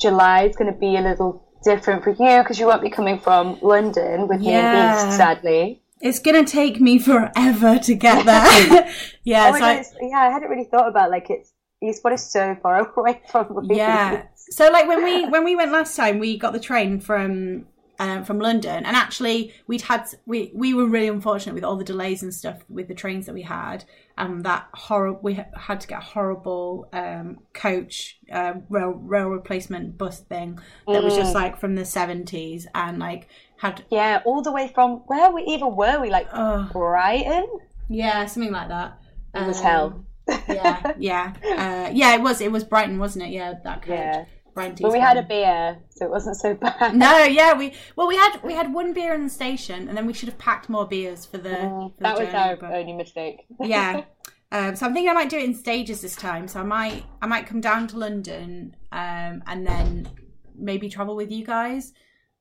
[0.00, 3.18] July is going to be a little different for you because you won't be coming
[3.18, 5.00] from London with me Yeah.
[5.00, 5.82] and Beast, sadly.
[6.00, 8.92] It's gonna take me forever to get there.
[9.24, 12.24] yeah, Oh so I- God, yeah, I hadn't really thought about like it's Eastbourne is
[12.28, 14.24] so far away from yeah.
[14.36, 17.66] So like when we when we went last time, we got the train from
[18.00, 21.84] um, from London, and actually we'd had we we were really unfortunate with all the
[21.84, 23.84] delays and stuff with the trains that we had,
[24.16, 29.28] and that horrible we ha- had to get a horrible um, coach uh, rail rail
[29.28, 33.28] replacement bus thing that was just like from the seventies, and like
[33.58, 37.46] had Yeah, all the way from where we even were we like oh Brighton?
[37.88, 38.98] yeah something like that.
[39.34, 40.04] It was Um, hell.
[40.48, 42.14] yeah, yeah, uh, yeah.
[42.14, 42.40] It was.
[42.40, 43.30] It was Brighton, wasn't it?
[43.30, 43.90] Yeah, that coach.
[43.90, 44.24] Yeah.
[44.54, 44.76] Brighton.
[44.82, 46.94] But we had a beer, so it wasn't so bad.
[46.96, 50.06] No, yeah, we well we had we had one beer in the station, and then
[50.06, 51.50] we should have packed more beers for the.
[51.56, 53.46] for the that was journey, our but- only mistake.
[53.60, 54.02] yeah.
[54.50, 56.48] Um, so I'm thinking I might do it in stages this time.
[56.48, 60.08] So I might I might come down to London, um, and then
[60.56, 61.92] maybe travel with you guys,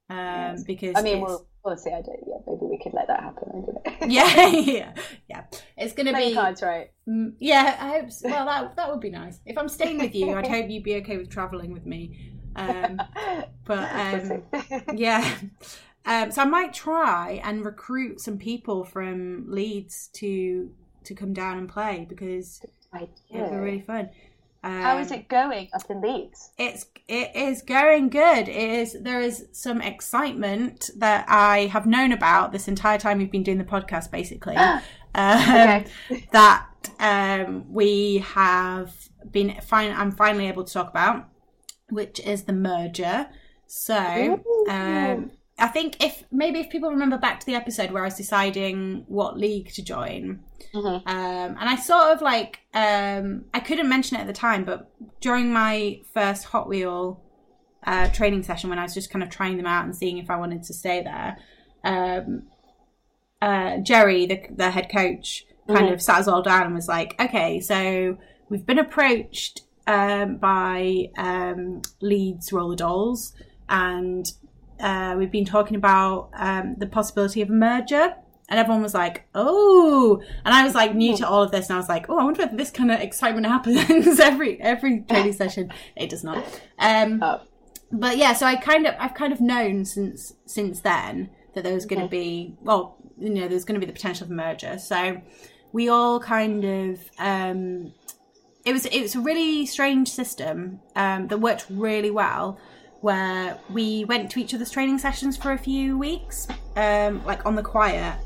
[0.10, 1.92] um, because I mean, we'll, we'll see.
[1.92, 2.20] I don't.
[2.26, 3.50] Yeah, maybe we could let that happen.
[3.50, 4.08] I don't know.
[4.08, 4.94] yeah, yeah,
[5.30, 5.44] yeah.
[5.76, 6.92] It's gonna Playing be cards, right?
[7.08, 8.12] Mm, Yeah, I hope.
[8.12, 8.30] So.
[8.30, 9.40] Well, that that would be nice.
[9.46, 12.34] If I'm staying with you, I'd hope you'd be okay with traveling with me.
[12.56, 13.02] Um,
[13.66, 14.44] but um,
[14.96, 15.38] yeah,
[16.06, 20.72] um, so I might try and recruit some people from Leeds to
[21.04, 22.62] to come down and play because
[22.96, 23.10] it'd
[23.52, 24.10] be really fun.
[24.64, 26.52] Um, How is it going up in Leeds?
[26.58, 28.50] It's it is going good.
[28.50, 33.32] It is there is some excitement that I have known about this entire time we've
[33.32, 34.56] been doing the podcast, basically.
[34.56, 34.82] um,
[35.16, 35.86] Okay.
[36.32, 36.68] That
[37.00, 38.94] um, we have
[39.32, 39.92] been fine.
[39.92, 41.28] I'm finally able to talk about,
[41.90, 43.28] which is the merger.
[43.68, 48.08] So um, I think if maybe if people remember back to the episode where I
[48.08, 50.40] was deciding what league to join,
[50.76, 54.92] um, and I sort of like um, I couldn't mention it at the time, but
[55.20, 57.24] during my first Hot Wheel
[57.86, 60.30] uh, training session, when I was just kind of trying them out and seeing if
[60.30, 61.38] I wanted to stay there,
[61.84, 62.44] um,
[63.42, 67.16] uh, Jerry, the, the head coach, kind of sat us all down and was like,
[67.20, 68.18] "Okay, so
[68.50, 73.34] we've been approached um, by um, Leeds Roller Dolls,
[73.70, 74.32] and
[74.80, 78.16] uh, we've been talking about um, the possibility of a merger."
[78.50, 81.76] And everyone was like, "Oh!" And I was like new to all of this, and
[81.76, 85.34] I was like, "Oh, I wonder if this kind of excitement happens every every training
[85.44, 86.44] session." It does not.
[86.80, 87.42] Um, Oh.
[87.92, 91.74] but yeah, so I kind of I've kind of known since since then that there
[91.74, 94.34] was going to be well, you know, there's going to be the potential of a
[94.34, 94.78] merger.
[94.80, 95.22] So
[95.74, 97.94] we all kind of um,
[98.64, 102.58] it was it was a really strange system um, that worked really well.
[103.02, 107.56] Where we went to each other's training sessions for a few weeks, um, like on
[107.56, 108.18] the quiet.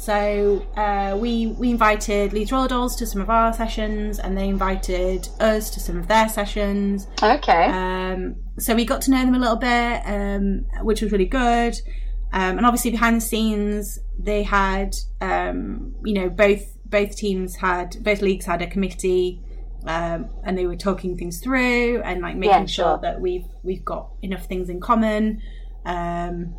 [0.00, 4.48] So uh, we we invited Leeds Roller Dolls to some of our sessions, and they
[4.48, 7.06] invited us to some of their sessions.
[7.22, 7.66] Okay.
[7.66, 11.74] Um, so we got to know them a little bit, um, which was really good.
[12.32, 18.02] Um, and obviously behind the scenes, they had, um, you know, both both teams had
[18.02, 19.42] both leagues had a committee,
[19.86, 22.98] um, and they were talking things through and like making Yeah, sure sure.
[23.02, 25.40] that we've we've got enough things in common.
[25.84, 26.54] Um,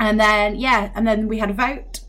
[0.00, 2.00] and then yeah, and then we had a vote,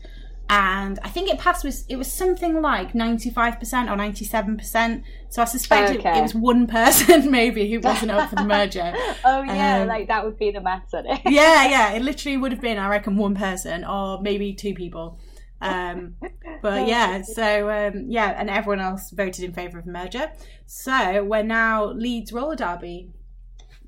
[0.48, 4.24] and I think it passed was it was something like ninety five percent or ninety
[4.24, 5.04] seven percent.
[5.28, 6.18] So I suspect it, Okay.
[6.18, 8.92] it was one person maybe who wasn't up for the merger.
[9.24, 11.20] oh yeah, um, like that would be the maths on it.
[11.26, 15.18] yeah, yeah, it literally would have been I reckon one person or maybe two people.
[15.60, 16.16] Um,
[16.62, 20.30] but yeah, so um, yeah, and everyone else voted in favour of merger.
[20.66, 23.10] So we're now Leeds Roller Derby.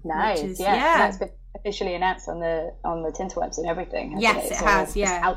[0.04, 0.42] nice.
[0.42, 0.74] is- yeah.
[0.74, 0.98] yeah.
[0.98, 4.16] That's been officially announced on the on the Tinterwebs and everything.
[4.18, 5.34] Yes, it It's has, yeah.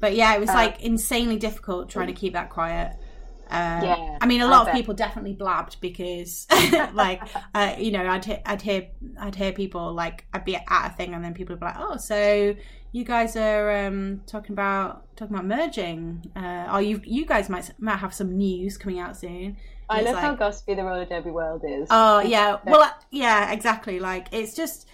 [0.00, 2.96] But yeah, it was Uh, like insanely difficult trying to keep that quiet.
[3.50, 6.46] Um, Yeah, I mean, a lot of people definitely blabbed because,
[6.94, 7.20] like,
[7.54, 8.88] uh, you know, I'd I'd hear,
[9.20, 11.76] I'd hear people like, I'd be at a thing, and then people would be like,
[11.78, 12.54] "Oh, so
[12.92, 16.30] you guys are um, talking about talking about merging?
[16.34, 19.56] Uh, oh, you you guys might might have some news coming out soon."
[19.88, 21.88] I love how like- gossipy the roller derby world is.
[21.90, 23.98] Oh yeah, well yeah, exactly.
[23.98, 24.86] Like it's just,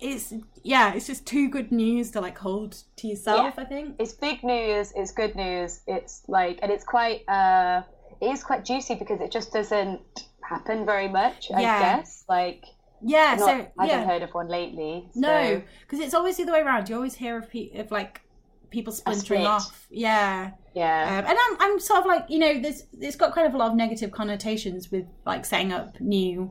[0.00, 0.32] it's
[0.62, 3.58] yeah, it's just too good news to like hold to yourself.
[3.58, 3.96] I think.
[3.98, 4.92] it's big news.
[4.96, 5.80] It's good news.
[5.86, 7.82] It's like, and it's quite, uh,
[8.22, 10.00] it is quite juicy because it just doesn't
[10.42, 11.50] happen very much.
[11.54, 11.96] I Yeah.
[11.96, 12.24] guess.
[12.28, 12.64] Like,
[13.02, 15.08] Yeah, not, so I haven't heard of one lately.
[15.14, 16.88] so- No, because it's always the other way around.
[16.88, 18.22] You always hear of, pe- of like
[18.70, 19.86] people splintering off.
[19.90, 21.18] Yeah, Yeah.
[21.18, 23.56] um, and I'm I'm sort of like you know, there's it's got kind of a
[23.56, 26.50] lot of negative connotations with like setting up new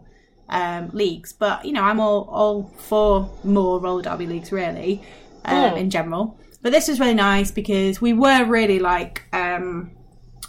[0.49, 5.01] um, leagues, but you know, I'm all all for more roller derby leagues really,
[5.45, 5.77] um, Hmm.
[5.77, 6.39] in general.
[6.61, 9.91] But this was really nice because we were really like um,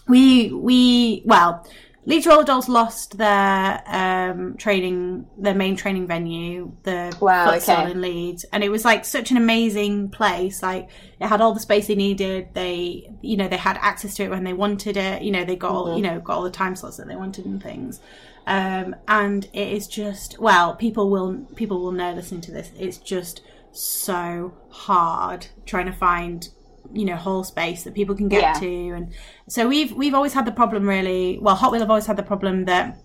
[0.08, 1.66] we we well.
[2.08, 7.90] Leeds Roller Dolls lost their um, training, their main training venue, the Wow, futsal okay.
[7.90, 10.62] in Leeds, and it was like such an amazing place.
[10.62, 10.88] Like
[11.20, 12.48] it had all the space they needed.
[12.54, 15.20] They, you know, they had access to it when they wanted it.
[15.20, 17.44] You know, they got all, you know, got all the time slots that they wanted
[17.44, 18.00] and things.
[18.46, 22.72] Um, and it is just well, people will people will know listening to this.
[22.78, 23.42] It's just
[23.72, 26.48] so hard trying to find
[26.92, 28.52] you know hall space that people can get Yeah.
[28.60, 29.12] to and
[29.48, 32.22] so we've we've always had the problem really well hot wheel have always had the
[32.22, 32.96] problem that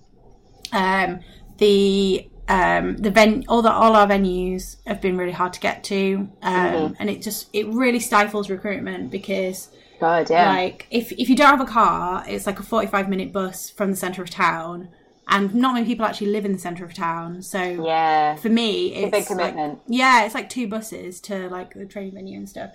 [0.71, 1.19] um
[1.57, 5.83] the um the ven all the all our venues have been really hard to get
[5.85, 9.69] to um and it just it really stifles recruitment because
[9.99, 10.49] God, yeah.
[10.49, 13.91] like if if you don't have a car it's like a 45 minute bus from
[13.91, 14.89] the center of town
[15.29, 18.35] and not many people actually live in the center of town so yeah.
[18.35, 19.79] for me it's a big like- commitment.
[19.87, 22.71] yeah it's like two buses to like the training venue and stuff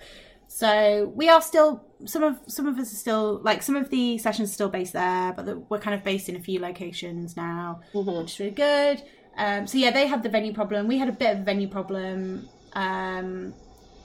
[0.51, 4.17] so we are still some of some of us are still like some of the
[4.17, 7.37] sessions are still based there but the, we're kind of based in a few locations
[7.37, 8.17] now Mm-hmm.
[8.17, 9.03] which is really good
[9.37, 11.67] um, so yeah they had the venue problem we had a bit of a venue
[11.67, 13.53] problem um,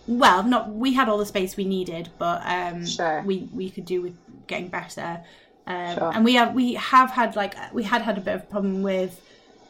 [0.07, 3.23] well not we had all the space we needed but um, Sure.
[3.25, 4.15] we we could do with
[4.47, 5.23] getting better
[5.67, 6.13] um, Sure.
[6.15, 8.83] and we have we have had like we had had a bit of a problem
[8.83, 9.19] with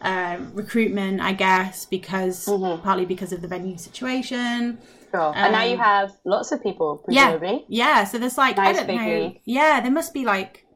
[0.00, 2.82] um, recruitment, I guess, because Mm-hmm.
[2.82, 4.76] partly because of the venue situation.
[5.14, 5.32] Sure.
[5.36, 7.64] and now you um, have lots of people, presumably.
[7.68, 8.00] yeah.
[8.00, 8.04] yeah.
[8.04, 9.20] So there's like Nice I don't know.
[9.20, 9.40] league.
[9.44, 10.66] Yeah, there must be like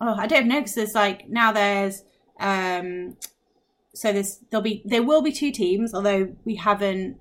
[0.00, 2.04] oh I don't know because there's like now there's
[2.40, 3.16] um
[3.94, 7.16] so there's there'll be there will be two teams although we haven't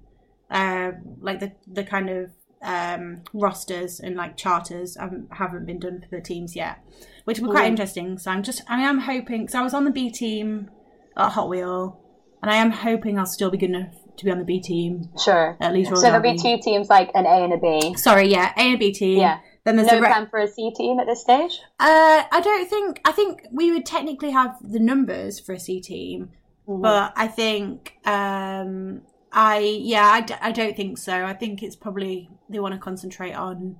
[0.51, 2.31] uh like the the kind of
[2.61, 6.79] um rosters and like charters um, haven't been done for the teams yet
[7.25, 7.69] which will be quite Mhm.
[7.71, 10.69] interesting so i'm just i am hoping so i was on the b team
[11.15, 11.99] at hot wheel
[12.41, 15.09] and i am hoping i'll still be good enough to be on the b team
[15.23, 15.57] Sure.
[15.61, 17.95] at least So there'll be two teams, like an A and a B.
[17.95, 19.39] sorry yeah a and b team Yeah.
[19.63, 21.59] then there's No the re- plan for a C team at this stage.
[21.79, 23.01] uh, I don't think.
[23.05, 26.29] I think we would technically have the numbers for a C team,
[26.67, 26.81] Mm-hmm.
[26.81, 29.01] but I think um,
[29.31, 31.23] I yeah I, d- I don't think so.
[31.25, 33.77] I think it's probably they want to concentrate on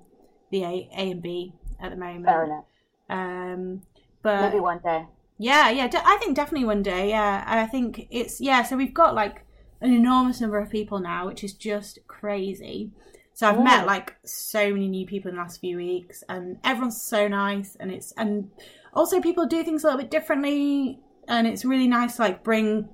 [0.52, 2.26] the A, a and B at the moment.
[2.26, 2.66] Fair enough.
[3.10, 3.82] Um,
[4.22, 5.06] but Maybe one day.
[5.38, 7.10] yeah, yeah, I think definitely one day.
[7.10, 8.64] Yeah, I think it's yeah.
[8.64, 9.44] So we've got like
[9.82, 12.92] an enormous number of people now, which is just crazy.
[13.34, 13.88] So I've met Mm.
[13.88, 17.92] like so many new people in the last few weeks, and everyone's so nice, and
[17.92, 18.50] it's and
[18.94, 22.90] also people do things a little bit differently, and it's really nice to like bring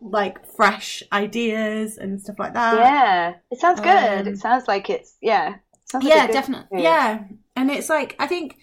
[0.00, 2.74] like fresh ideas and stuff like that.
[2.78, 3.34] yeah.
[3.50, 4.26] It sounds good.
[4.26, 5.56] um, it sounds like it's yeah.
[6.02, 7.22] Yeah definitely yeah
[7.54, 8.56] and it's like i think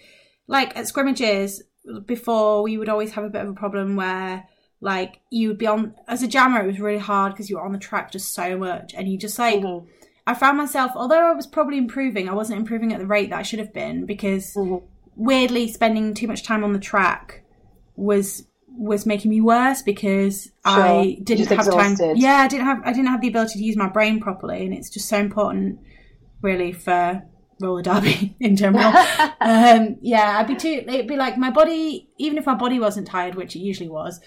[0.48, 1.62] like at scrimmages
[2.04, 4.44] before we would always have a bit of a problem where
[4.84, 7.64] like you would be on as a jammer it was really hard because you were
[7.64, 9.86] on the track just so much and you just like Mhm.
[10.26, 13.38] i found myself although i was probably improving i wasn't improving at the rate that
[13.38, 14.82] i should have been because Mhm.
[15.14, 17.42] weirdly spending too much time on the track
[17.96, 21.94] was was making me worse because I didn't have time.
[22.16, 24.72] Yeah, I didn't have I didn't have the ability to use my brain properly, and
[24.72, 25.78] it's just so important,
[26.40, 27.22] really, for
[27.60, 28.86] roller derby in general.
[29.42, 30.84] um, yeah, I'd be too.
[30.88, 34.20] It'd be like my body, even if my body wasn't tired, which it usually was,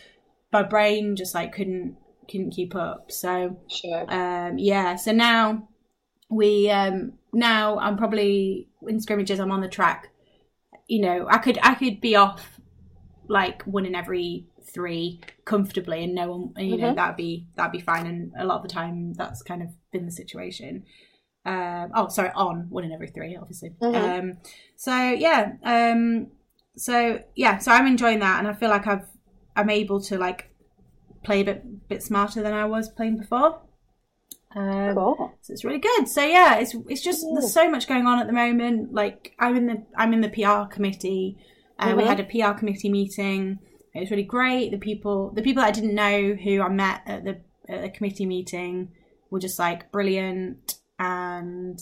[0.56, 1.97] my brain just like couldn't
[2.30, 3.12] couldn't keep up.
[3.12, 4.06] So Sure.
[4.10, 5.68] um, yeah, so now
[6.30, 9.39] we um, now I'm probably in scrimmages.
[9.39, 10.10] I'm on the track.
[10.88, 12.60] You know, I could I could be off
[13.28, 16.95] like one in every three comfortably, and no one, you know, Mhm.
[16.95, 18.06] that'd be that'd be fine.
[18.08, 20.84] And a lot of the time, that's kind of been the situation.
[21.45, 23.72] Um, oh, sorry, on one in every three, obviously.
[23.82, 23.95] Mhm.
[23.95, 24.38] Um,
[24.76, 26.28] so yeah, um,
[26.76, 29.08] so yeah, so I'm enjoying that, and I feel like I've
[29.56, 30.49] I'm able to like
[31.24, 33.62] play a bit bit smarter than I was playing before.
[34.56, 35.34] Um, Cool.
[35.41, 36.08] So it's really good.
[36.08, 38.93] So yeah, it's it's just there's so much going on at the moment.
[38.93, 41.38] Like I'm in the I'm in the PR committee.
[41.78, 43.60] Uh, We had a PR committee meeting.
[43.93, 44.72] It was really great.
[44.72, 48.26] The people the people I didn't know who I met at the, at the committee
[48.26, 48.91] meeting
[49.30, 51.80] were just like brilliant and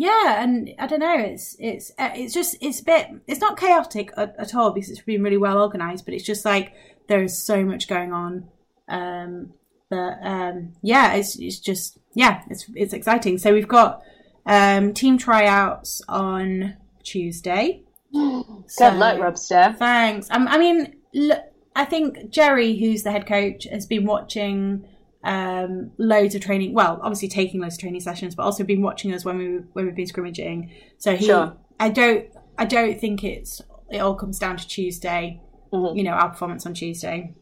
[0.00, 3.58] yeah and i don't know it's it's uh, it's just it's a bit it's not
[3.58, 6.72] chaotic at, at all because it's been really well organized but it's just like
[7.08, 8.48] there is so much going on
[8.88, 9.52] um
[9.90, 14.02] but um yeah it's it's just yeah it's it's exciting so we've got
[14.46, 17.82] um team tryouts on tuesday
[18.12, 19.76] Good luck, Robster.
[19.76, 20.28] Thanks.
[20.30, 21.40] Um, I mean, look,
[21.76, 24.84] I think Jerry, who's the head coach, has been watching
[25.24, 26.72] um, loads of training.
[26.74, 29.86] Well, obviously taking loads of training sessions, but also been watching us when we when
[29.86, 30.70] we've been scrimmaging.
[30.98, 31.56] So he, Sure.
[31.78, 32.26] I don't,
[32.58, 33.60] I don't think it's
[33.90, 35.40] it all comes down to Tuesday.
[35.72, 35.96] Mm-hmm.
[35.96, 37.34] You know, our performance on Tuesday.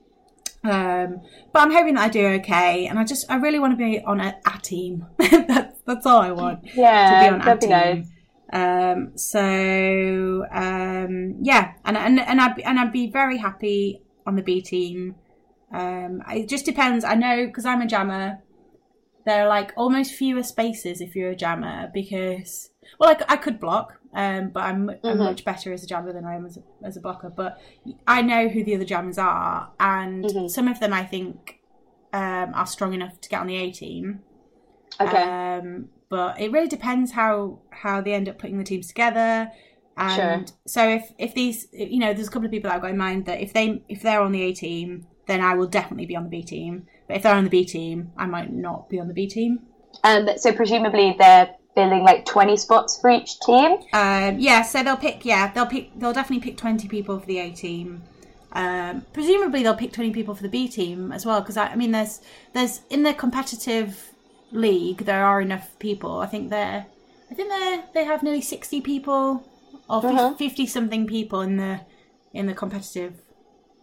[0.65, 1.21] Um,
[1.53, 4.01] but I'm hoping that I do okay, and I just I really want to be
[4.01, 5.07] on a, a team.
[5.19, 7.71] that's that's all I want Yeah, to be on that'd be team.
[7.71, 8.11] nice.
[8.51, 14.43] Um, so um, yeah, and and and I'd and I'd be very happy on the
[14.43, 15.15] B team.
[15.73, 17.05] Um, it just depends.
[17.05, 18.41] I know because I'm a jammer.
[19.27, 23.61] There are like almost fewer spaces if you're a jammer because well, like I could
[23.61, 26.63] block, um, but I'm I'm much better as a jammer than I am as a,
[26.83, 27.29] as a blocker.
[27.29, 27.61] But
[28.07, 31.61] I know who the other jammers are, and some of them I think
[32.13, 34.21] um, are strong enough to get on the A team.
[35.01, 35.23] Okay.
[35.23, 39.51] Um, but it really depends how how they end up putting the teams together.
[39.97, 40.57] And Sure.
[40.67, 43.27] so if if these you know, there's a couple of people I've got in mind
[43.27, 46.25] that if they if they're on the A team, then I will definitely be on
[46.25, 46.89] the B team.
[47.07, 49.61] But if they're on the B team, I might not be on the B team.
[50.03, 53.79] Um, so presumably they're filling like 20 spots for each team.
[53.93, 55.25] Um, yeah, so they'll pick.
[55.25, 55.97] Yeah, they'll pick.
[55.97, 58.03] They'll definitely pick twenty people for the A team.
[58.53, 61.41] Um, presumably, they'll pick twenty people for the B team as well.
[61.41, 62.21] Because I, I mean, there's
[62.53, 64.13] there's in the competitive
[64.51, 66.19] league there are enough people.
[66.21, 66.87] I think they're
[67.31, 69.47] I think they they have nearly sixty people
[69.89, 71.81] or fifty something people in the
[72.33, 73.15] in the competitive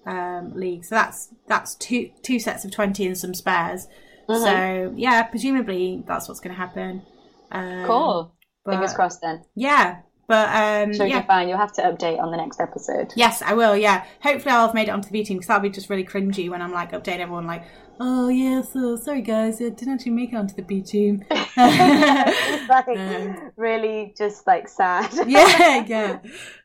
[0.05, 0.85] um, league.
[0.85, 3.87] So that's that's two two sets of twenty and some spares.
[4.27, 7.03] So yeah, presumably that's what's going to happen.
[7.51, 8.35] Um, Cool.
[8.63, 9.43] but- Fingers crossed then.
[9.55, 9.97] yeah,
[10.27, 11.21] but um, Sure, yeah.
[11.25, 11.47] fine.
[11.47, 13.13] You'll have to update on the next episode.
[13.15, 13.77] Yes, I will.
[13.77, 16.03] Yeah, hopefully I'll have made it onto the B team because that'll be just really
[16.03, 17.65] cringy when I'm like updating everyone like,
[17.99, 21.23] oh yeah, so sorry guys, I didn't actually make it onto the B team.
[21.29, 25.11] like, Um, really just like sad.
[25.27, 26.19] yeah, yeah,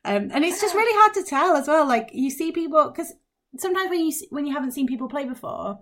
[0.06, 1.86] um, and it's just really hard to tell as well.
[1.86, 3.12] Like you see people because
[3.58, 5.78] sometimes when you when you haven't seen people play before,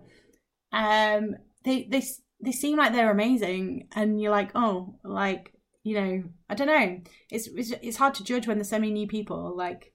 [0.72, 2.02] um, they they
[2.44, 5.52] they seem like they're amazing, and you're like, oh, like
[5.84, 7.00] you know, I don't know.
[7.30, 9.56] It's it's, it's hard to judge when there's so many new people.
[9.56, 9.92] Like,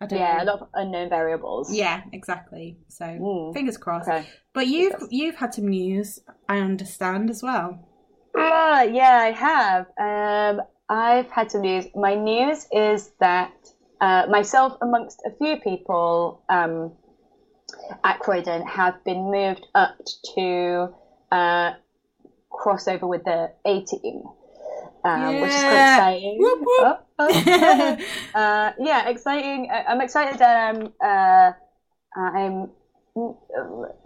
[0.00, 0.42] I don't yeah, know.
[0.44, 1.72] a lot of unknown variables.
[1.74, 2.78] Yeah, exactly.
[2.88, 3.54] So Mm.
[3.54, 4.08] fingers crossed.
[4.08, 4.26] Okay.
[4.52, 5.08] But you've Yes.
[5.10, 7.88] you've had some news, I understand as well.
[8.36, 9.86] Ah, yeah, I have.
[9.98, 11.86] Um, I've had some news.
[11.94, 13.52] My news is that
[14.00, 16.92] uh, myself, amongst a few people um,
[18.04, 19.96] at Croydon, have been moved up
[20.34, 20.92] to
[21.32, 21.72] uh,
[22.50, 24.22] crossover with the A team,
[25.04, 26.38] um, which is quite exciting.
[26.38, 27.06] Whoop, whoop.
[27.18, 27.98] Oh, oh.
[28.34, 29.70] uh, yeah, exciting.
[29.70, 30.92] I'm excited that I'm.
[31.02, 31.52] Uh,
[32.18, 32.70] I'm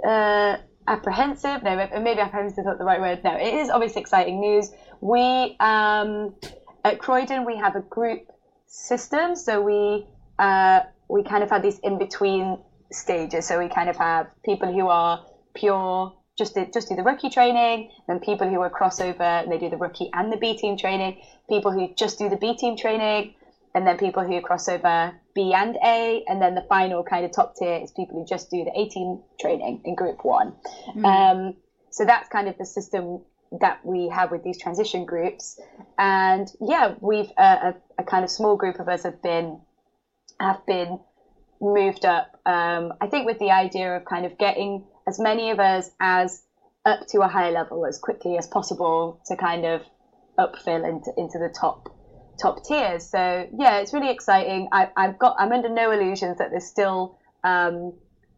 [0.07, 0.57] uh,
[0.89, 1.63] apprehensive.
[1.63, 3.23] No, maybe apprehensive is not the right word.
[3.25, 4.71] No, it is obviously exciting news.
[5.01, 6.35] We um,
[6.85, 8.27] at Croydon we have a group
[8.71, 10.07] system, so we
[10.39, 12.57] uh, we kind of have these in between
[12.91, 13.47] stages.
[13.47, 15.21] So we kind of have people who are
[15.55, 16.13] pure.
[16.39, 19.69] Just do, just do the rookie training, then people who are crossover and they do
[19.69, 21.21] the rookie and the B team training.
[21.51, 23.35] People who just do the B team training,
[23.75, 27.33] and then people who cross over B and A, and then the final kind of
[27.33, 30.55] top tier is people who just do the A team training in Group One.
[31.05, 31.55] Um,
[31.91, 33.21] so that's kind of the system
[33.61, 35.59] that we have with these transition groups,
[35.99, 39.61] and yeah, we've uh, a, a kind of small group of us have been
[40.39, 40.99] have been
[41.61, 42.41] moved up.
[42.47, 46.43] Um, I think with the idea of kind of getting as many of us as
[46.85, 49.83] up to a higher level as quickly as possible to kind of
[50.39, 51.91] upfill into into the top
[52.41, 53.05] top tiers.
[53.05, 54.69] So yeah, it's really exciting.
[54.73, 57.93] I, I've got I'm under no illusions that there's still um,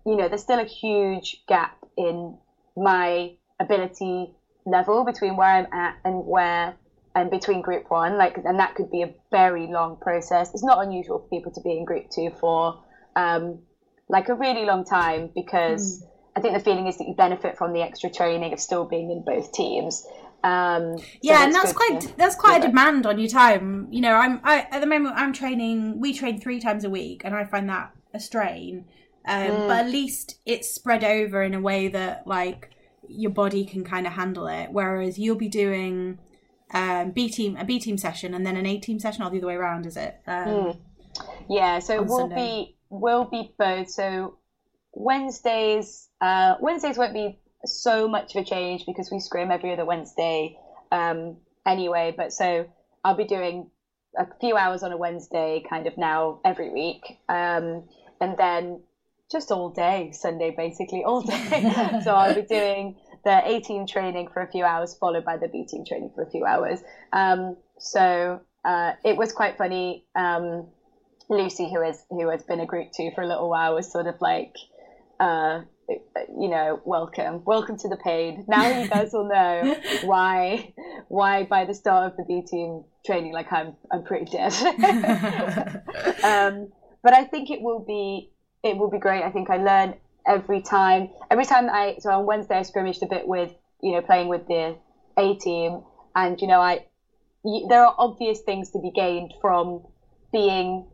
[0.04, 2.36] you know there's still a huge gap in
[2.76, 4.34] my ability
[4.64, 6.74] level between where I'm at and where
[7.14, 10.84] and between group one like and that could be a very long process it's not
[10.84, 12.82] unusual for people to be in group two for
[13.16, 13.58] um,
[14.08, 16.04] like a really long time because
[16.34, 19.10] I think the feeling is that you benefit from the extra training of still being
[19.10, 20.06] in both teams
[20.44, 23.86] um, so yeah, and that's quite to- that's quite a demand on your time.
[23.90, 26.00] You know, I'm I at the moment I'm training.
[26.00, 28.86] We train three times a week, and I find that a strain.
[29.24, 29.68] Um, Mm.
[29.68, 32.70] But at least it's spread over in a way that like
[33.08, 34.70] your body can kind of handle it.
[34.70, 36.18] Whereas you'll be doing
[36.72, 39.38] um, B team a B team session and then an A team session, or the
[39.38, 40.20] other way around, is it?
[40.26, 40.78] Um,
[41.48, 42.34] Yeah, so will Sunday.
[42.34, 43.90] be will be both.
[43.90, 44.38] So
[44.92, 49.84] Wednesdays, uh, Wednesdays won't be so much of a change because we scrim every other
[49.84, 50.58] Wednesday
[50.90, 51.36] um,
[51.66, 52.14] anyway.
[52.16, 52.66] But so
[53.04, 53.70] I'll be doing
[54.18, 57.84] a few hours on a Wednesday, kind of now every week, um,
[58.20, 58.80] and then
[59.30, 62.00] just all day Sunday, basically all day.
[62.04, 65.48] so I'll be doing the A team training for a few hours, followed by the
[65.48, 66.80] B team training for a few hours.
[67.12, 70.04] Um, so uh, it was quite funny.
[70.14, 70.68] Um,
[71.28, 74.06] Lucy, who has who has been a group two for a little while, was sort
[74.06, 74.54] of like,
[75.18, 78.46] uh, you know, welcome, welcome to the paid.
[78.48, 80.74] Now you guys will know why
[81.08, 84.52] why by the start of the B team training, like I'm I'm pretty dead.
[86.24, 86.70] um,
[87.02, 88.31] but I think it will be
[88.62, 89.22] it will be great.
[89.22, 89.94] I think I learn
[90.26, 91.08] every time.
[91.30, 94.46] Every time I so on Wednesday I scrimmaged a bit with you know playing with
[94.46, 94.76] the
[95.18, 95.80] A team,
[96.14, 96.84] and you know I
[97.44, 99.82] you, there are obvious things to be gained from
[100.32, 100.86] being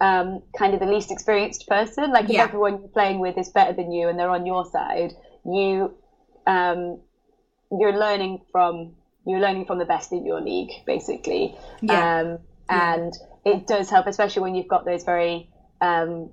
[0.00, 2.10] um, kind of the least experienced person.
[2.12, 2.44] Like if Yeah.
[2.44, 5.12] everyone you're playing with is better than you and they're on your side,
[5.44, 5.94] you
[6.46, 6.98] um,
[7.70, 8.92] you're learning from
[9.26, 11.54] you're learning from the best in your league, basically.
[11.82, 12.20] Yeah.
[12.20, 12.38] Um,
[12.70, 13.12] and
[13.44, 15.50] it does help, especially when you've got those very
[15.82, 16.30] um,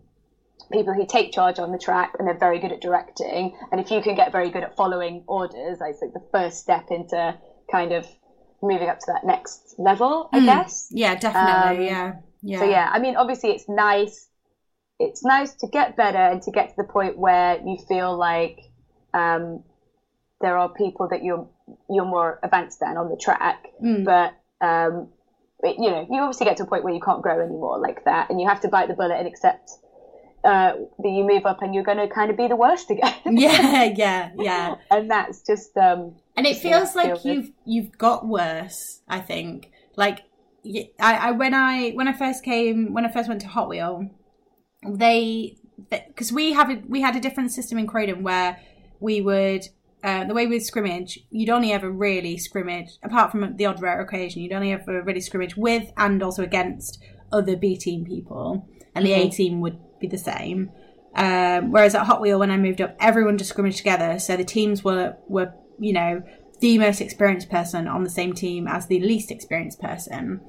[0.71, 3.57] people who take charge on the track and they're very good at directing.
[3.71, 6.87] And if you can get very good at following orders, I think the first step
[6.89, 7.37] into
[7.71, 8.05] kind of
[8.61, 10.87] moving up to that next level, I guess.
[10.91, 11.89] yeah, definitely.
[11.89, 14.27] Um, yeah, yeah, So yeah, I mean, obviously it's nice.
[14.99, 18.59] It's nice to get better and to get to the point where you feel like
[19.13, 19.63] um,
[20.41, 21.47] there are people that you're
[21.89, 24.05] you're more advanced than on the track, Mm.
[24.05, 24.33] but
[24.65, 25.09] um,
[25.61, 28.05] it- you know, you obviously get to a point where you can't grow anymore like
[28.05, 29.69] that, and you have to bite the bullet and accept
[30.43, 33.13] uh, that you move up and you're going to kind of be the worst again.
[33.25, 34.75] yeah, yeah, yeah.
[34.91, 39.01] and that's just um, And it Yeah, feels like feels you've you've got worse.
[39.07, 40.23] I think like
[40.99, 44.09] I when I when I first came when I first went to Hot Wheel,
[44.87, 45.57] they
[45.89, 48.59] because we have a, we had a different system in Croydon where
[48.99, 49.63] we would.
[50.03, 53.99] Uh, the way with scrimmage, you'd only ever really scrimmage, apart from the odd rare
[53.99, 59.03] occasion, you'd only ever really scrimmage with and also against other B team people, and
[59.05, 60.71] the A team would be the same.
[61.15, 64.45] Um, whereas at Hot Wheel, when I moved up, everyone just scrimmaged together, so the
[64.45, 66.23] teams were were you know
[66.59, 70.41] the most experienced person on the same team as the least experienced person,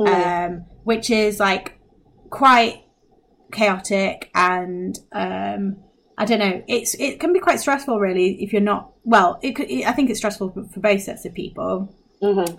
[0.00, 1.78] um, which is like
[2.30, 2.84] quite
[3.52, 5.76] chaotic and um,
[6.16, 6.62] I don't know.
[6.68, 9.38] It's it can be quite stressful, really, if you're not well.
[9.42, 11.94] It could, I think it's stressful for, for both sets of people.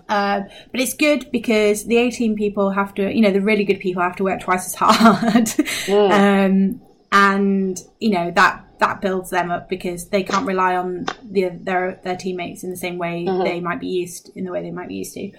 [0.08, 3.80] Um, but it's good because the 18 people have to, you know, the really good
[3.80, 5.48] people have to work twice as hard.
[6.12, 6.80] um,
[7.12, 12.00] and, you know, that, that builds them up because they can't rely on the, their,
[12.02, 14.88] their teammates in the same way they might be used, in the way they might
[14.88, 15.30] be used to.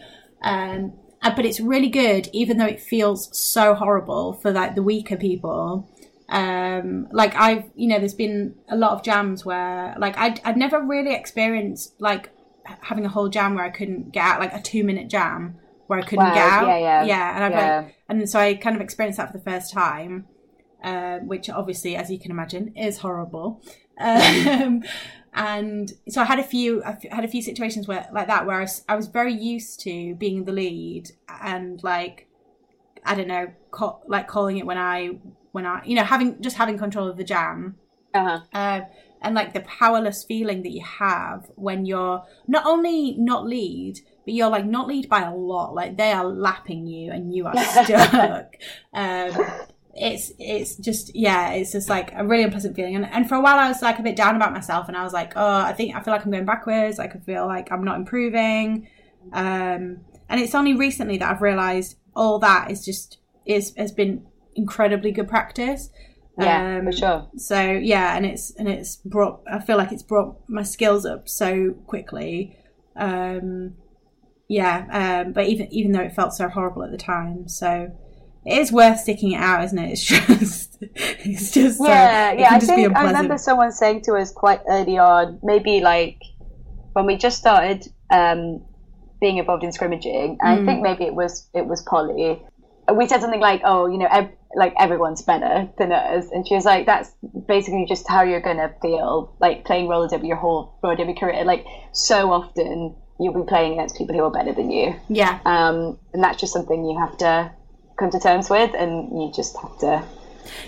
[0.43, 0.93] Um,
[1.24, 5.15] uh, but it's really good, even though it feels so horrible for like the weaker
[5.15, 5.89] people.
[6.28, 10.57] Um, like I've, you know, there's been a lot of jams where like I'd, I'd
[10.57, 12.30] never really experienced like
[12.82, 15.55] having a whole jam where I couldn't get out, like a two minute jam
[15.88, 16.68] where I couldn't Wow, get out.
[16.68, 17.36] yeah, yeah, yeah.
[17.36, 17.82] And I've yeah.
[17.82, 20.26] like, and so I kind of experienced that for the first time,
[20.84, 23.61] uh, which obviously, as you can imagine, is horrible.
[23.95, 24.84] Um,
[25.36, 28.57] and so I had a few, I had a few situations where like that where
[28.57, 31.11] I was, I was very used to being the lead
[31.41, 32.28] and like,
[33.05, 35.18] I don't know, call, like calling it when I,
[35.51, 37.76] when I, you know, having just having control of the jam
[38.14, 38.39] uh-huh.
[38.53, 38.82] uh,
[39.22, 44.34] and like the powerless feeling that you have when you're not only not lead, but
[44.34, 45.74] you're like not lead by a lot.
[45.74, 48.55] Like they are lapping you and you are stuck.
[48.93, 49.32] um,
[49.95, 52.95] it's it's just yeah, it's just like a really unpleasant feeling.
[52.95, 55.03] And and for a while I was like a bit down about myself, and I
[55.03, 56.97] was like, oh, I think I feel like I'm going backwards.
[56.97, 58.88] Like I feel like I'm not improving.
[59.32, 64.26] Um, and it's only recently that I've realised all that is just is has been
[64.55, 65.89] incredibly good practice.
[66.38, 67.27] Yeah, Um, for sure.
[67.38, 71.29] so yeah and it's and it's brought i feel like it's brought my skills up
[71.29, 72.57] so quickly
[72.95, 73.75] um
[74.47, 77.95] yeah um but even even though it felt so horrible at the time so
[78.45, 82.49] it is worth sticking it out isn't it it's just it's just yeah, it yeah.
[82.51, 86.17] I think I remember someone saying to us quite early on, maybe like
[86.93, 88.61] when we just started um,
[89.21, 90.38] being involved in scrimmaging.
[90.41, 90.84] And I think Mm.
[90.84, 92.41] maybe it was it was Polly.
[92.93, 94.07] We said something like, "Oh, you know,
[94.56, 97.12] like everyone's better than us," and she was like, "That's
[97.47, 101.43] basically just how you're gonna feel like playing roller derby your whole roller derby career.
[101.45, 105.99] Like so often." You'll be playing against people who are better than you, yeah um,
[106.14, 107.51] and that's just something you have to
[107.95, 109.93] come to terms with, and you just have to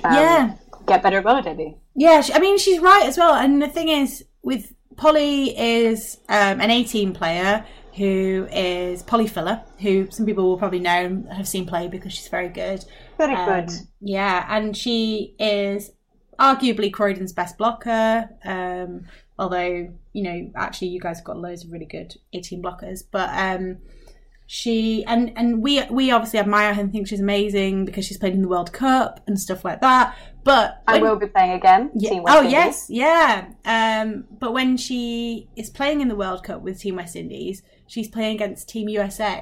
[0.04, 0.54] um, yeah
[0.86, 1.76] get better at roller derby.
[1.96, 3.34] Yeah, I mean she's right as well.
[3.34, 7.66] And the thing is, with Polly is um, an 18 player
[7.96, 12.14] who is Polly Filler, who some people will probably know and have seen play because
[12.14, 12.84] she's very good.
[13.18, 13.72] Very Um, good.
[14.01, 15.91] Yeah, and she is
[16.39, 18.30] arguably Croydon's best blocker.
[18.43, 19.05] Um,
[19.39, 23.30] although you know, actually, you guys have got loads of really good 18 blockers, but
[23.34, 23.78] um,
[24.47, 28.34] she and and we we obviously admire her and think she's amazing because she's played
[28.34, 30.16] in the World Cup and stuff like that.
[30.43, 31.89] But I will be playing again.
[31.95, 32.09] yeah.
[32.11, 32.51] Team West Oh Indies.
[32.53, 33.47] yes, yeah.
[33.66, 38.07] Um, but when she is playing in the World Cup with Team West Indies, she's
[38.07, 39.41] playing against Team USA.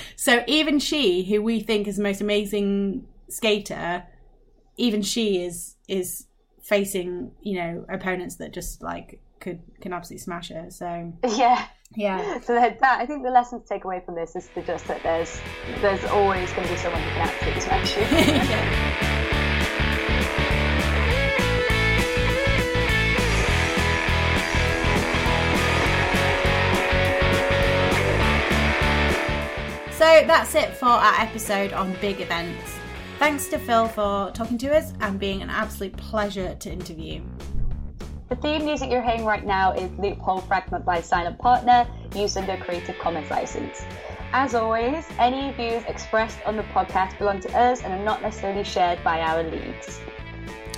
[0.16, 4.04] so even she, who we think is the most amazing skater,
[4.76, 6.26] even she is is
[6.62, 10.70] facing you know opponents that just like could can absolutely smash her.
[10.70, 11.66] So Yeah.
[11.96, 14.62] yeah, So that, that I think the lesson to take away from this is to
[14.62, 15.40] just that there's
[15.80, 18.02] there's always going to be someone who can absolutely smash you.
[18.10, 19.14] yeah.
[29.92, 32.83] So that's it for our episode on big events.
[33.24, 37.22] Thanks to Phil for talking to us and being an absolute pleasure to interview.
[38.28, 42.58] The theme music you're hearing right now is Loophole Fragment by Silent Partner, used under
[42.58, 43.82] Creative Commons license.
[44.34, 48.62] As always, any views expressed on the podcast belong to us and are not necessarily
[48.62, 50.02] shared by our leagues.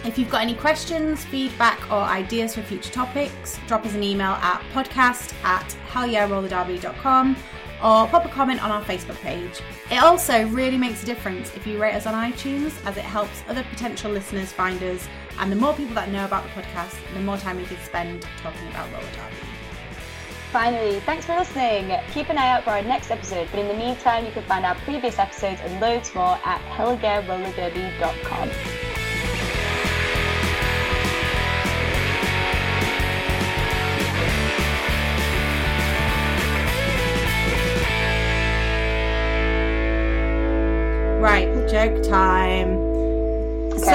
[0.05, 4.35] If you've got any questions, feedback, or ideas for future topics, drop us an email
[4.35, 7.35] at podcast at hellyeahrollerderby.com
[7.83, 9.61] or pop a comment on our Facebook page.
[9.91, 13.43] It also really makes a difference if you rate us on iTunes as it helps
[13.49, 15.07] other potential listeners find us
[15.39, 18.27] and the more people that know about the podcast, the more time we can spend
[18.43, 19.37] talking about roller derby.
[20.53, 21.93] Finally, thanks for listening.
[22.13, 24.65] Keep an eye out for our next episode, but in the meantime, you can find
[24.65, 28.96] our previous episodes and loads more at hellyeahrollerderby.com.
[41.77, 42.75] Joke time.
[43.79, 43.93] So,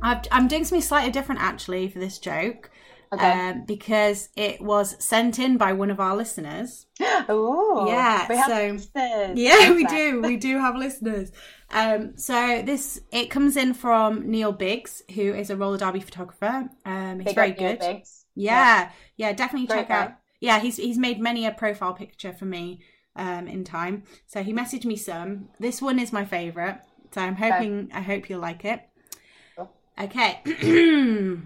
[0.00, 2.70] I've, I'm doing something slightly different actually for this joke.
[3.12, 3.50] Okay.
[3.50, 6.86] Um, because it was sent in by one of our listeners.
[7.30, 9.38] Ooh, Yeah, we have so- listeners.
[9.38, 10.22] Yeah, we do.
[10.22, 11.32] We do have listeners.
[11.70, 16.70] Um, so this it comes in from Neil Biggs, who is a roller derby photographer.
[16.86, 17.78] Um, he's Big very good.
[17.80, 18.24] Biggs.
[18.34, 19.94] Yeah, yeah, definitely Great check guy.
[20.04, 20.12] out.
[20.40, 22.80] Yeah, he's he's made many a profile picture for me
[23.16, 24.04] um, in time.
[24.26, 25.48] So he messaged me some.
[25.58, 26.78] This one is my favorite.
[27.12, 28.82] So I'm hoping I hope you'll like it.
[29.98, 30.40] Okay.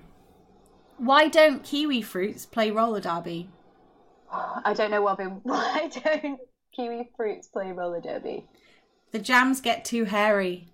[0.98, 3.50] Why don't kiwi fruits play roller derby?
[4.32, 5.18] I don't know what.
[5.42, 6.40] Why don't
[6.74, 8.46] kiwi fruits play roller derby?
[9.12, 10.68] The jams get too hairy.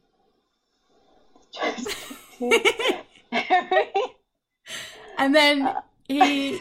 [5.17, 5.75] And then
[6.09, 6.61] he,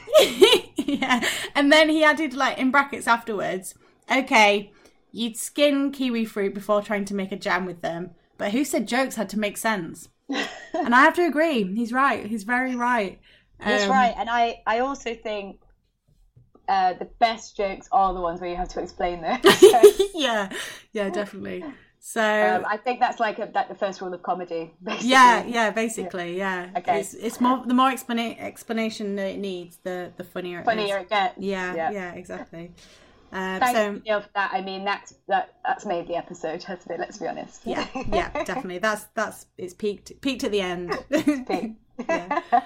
[0.78, 3.76] yeah, and then he added like in brackets afterwards.
[4.14, 4.72] Okay,
[5.12, 8.88] you'd skin kiwi fruit before trying to make a jam with them, but who said
[8.88, 10.10] jokes had to make sense?
[10.30, 11.64] and I have to agree.
[11.76, 12.26] He's right.
[12.26, 13.20] He's very right.
[13.60, 15.60] That's Um, right, and I I also think
[16.68, 19.40] uh, the best jokes are the ones where you have to explain them.
[20.16, 20.50] Yeah,
[20.94, 21.64] yeah, definitely.
[22.00, 24.74] So um, I think that's like a, like the first rule of comedy.
[24.84, 25.10] Basically.
[25.10, 26.70] yeah, yeah, basically, yeah.
[26.78, 27.00] Okay.
[27.00, 30.98] It's, it's more the more explana- explanation that it needs, the the funnier it Funnier
[30.98, 31.04] is.
[31.04, 31.38] it gets.
[31.38, 31.92] Yeah, Yeah.
[31.92, 32.72] yeah, exactly.
[33.34, 34.52] Um, Thanks so Neil, for that.
[34.54, 37.00] I mean, that's that that's made the episode, hasn't it?
[37.00, 37.62] Let's be honest.
[37.66, 38.78] yeah, yeah, definitely.
[38.78, 40.98] That's that's it's peaked peaked at the end.
[42.10, 42.42] Yeah.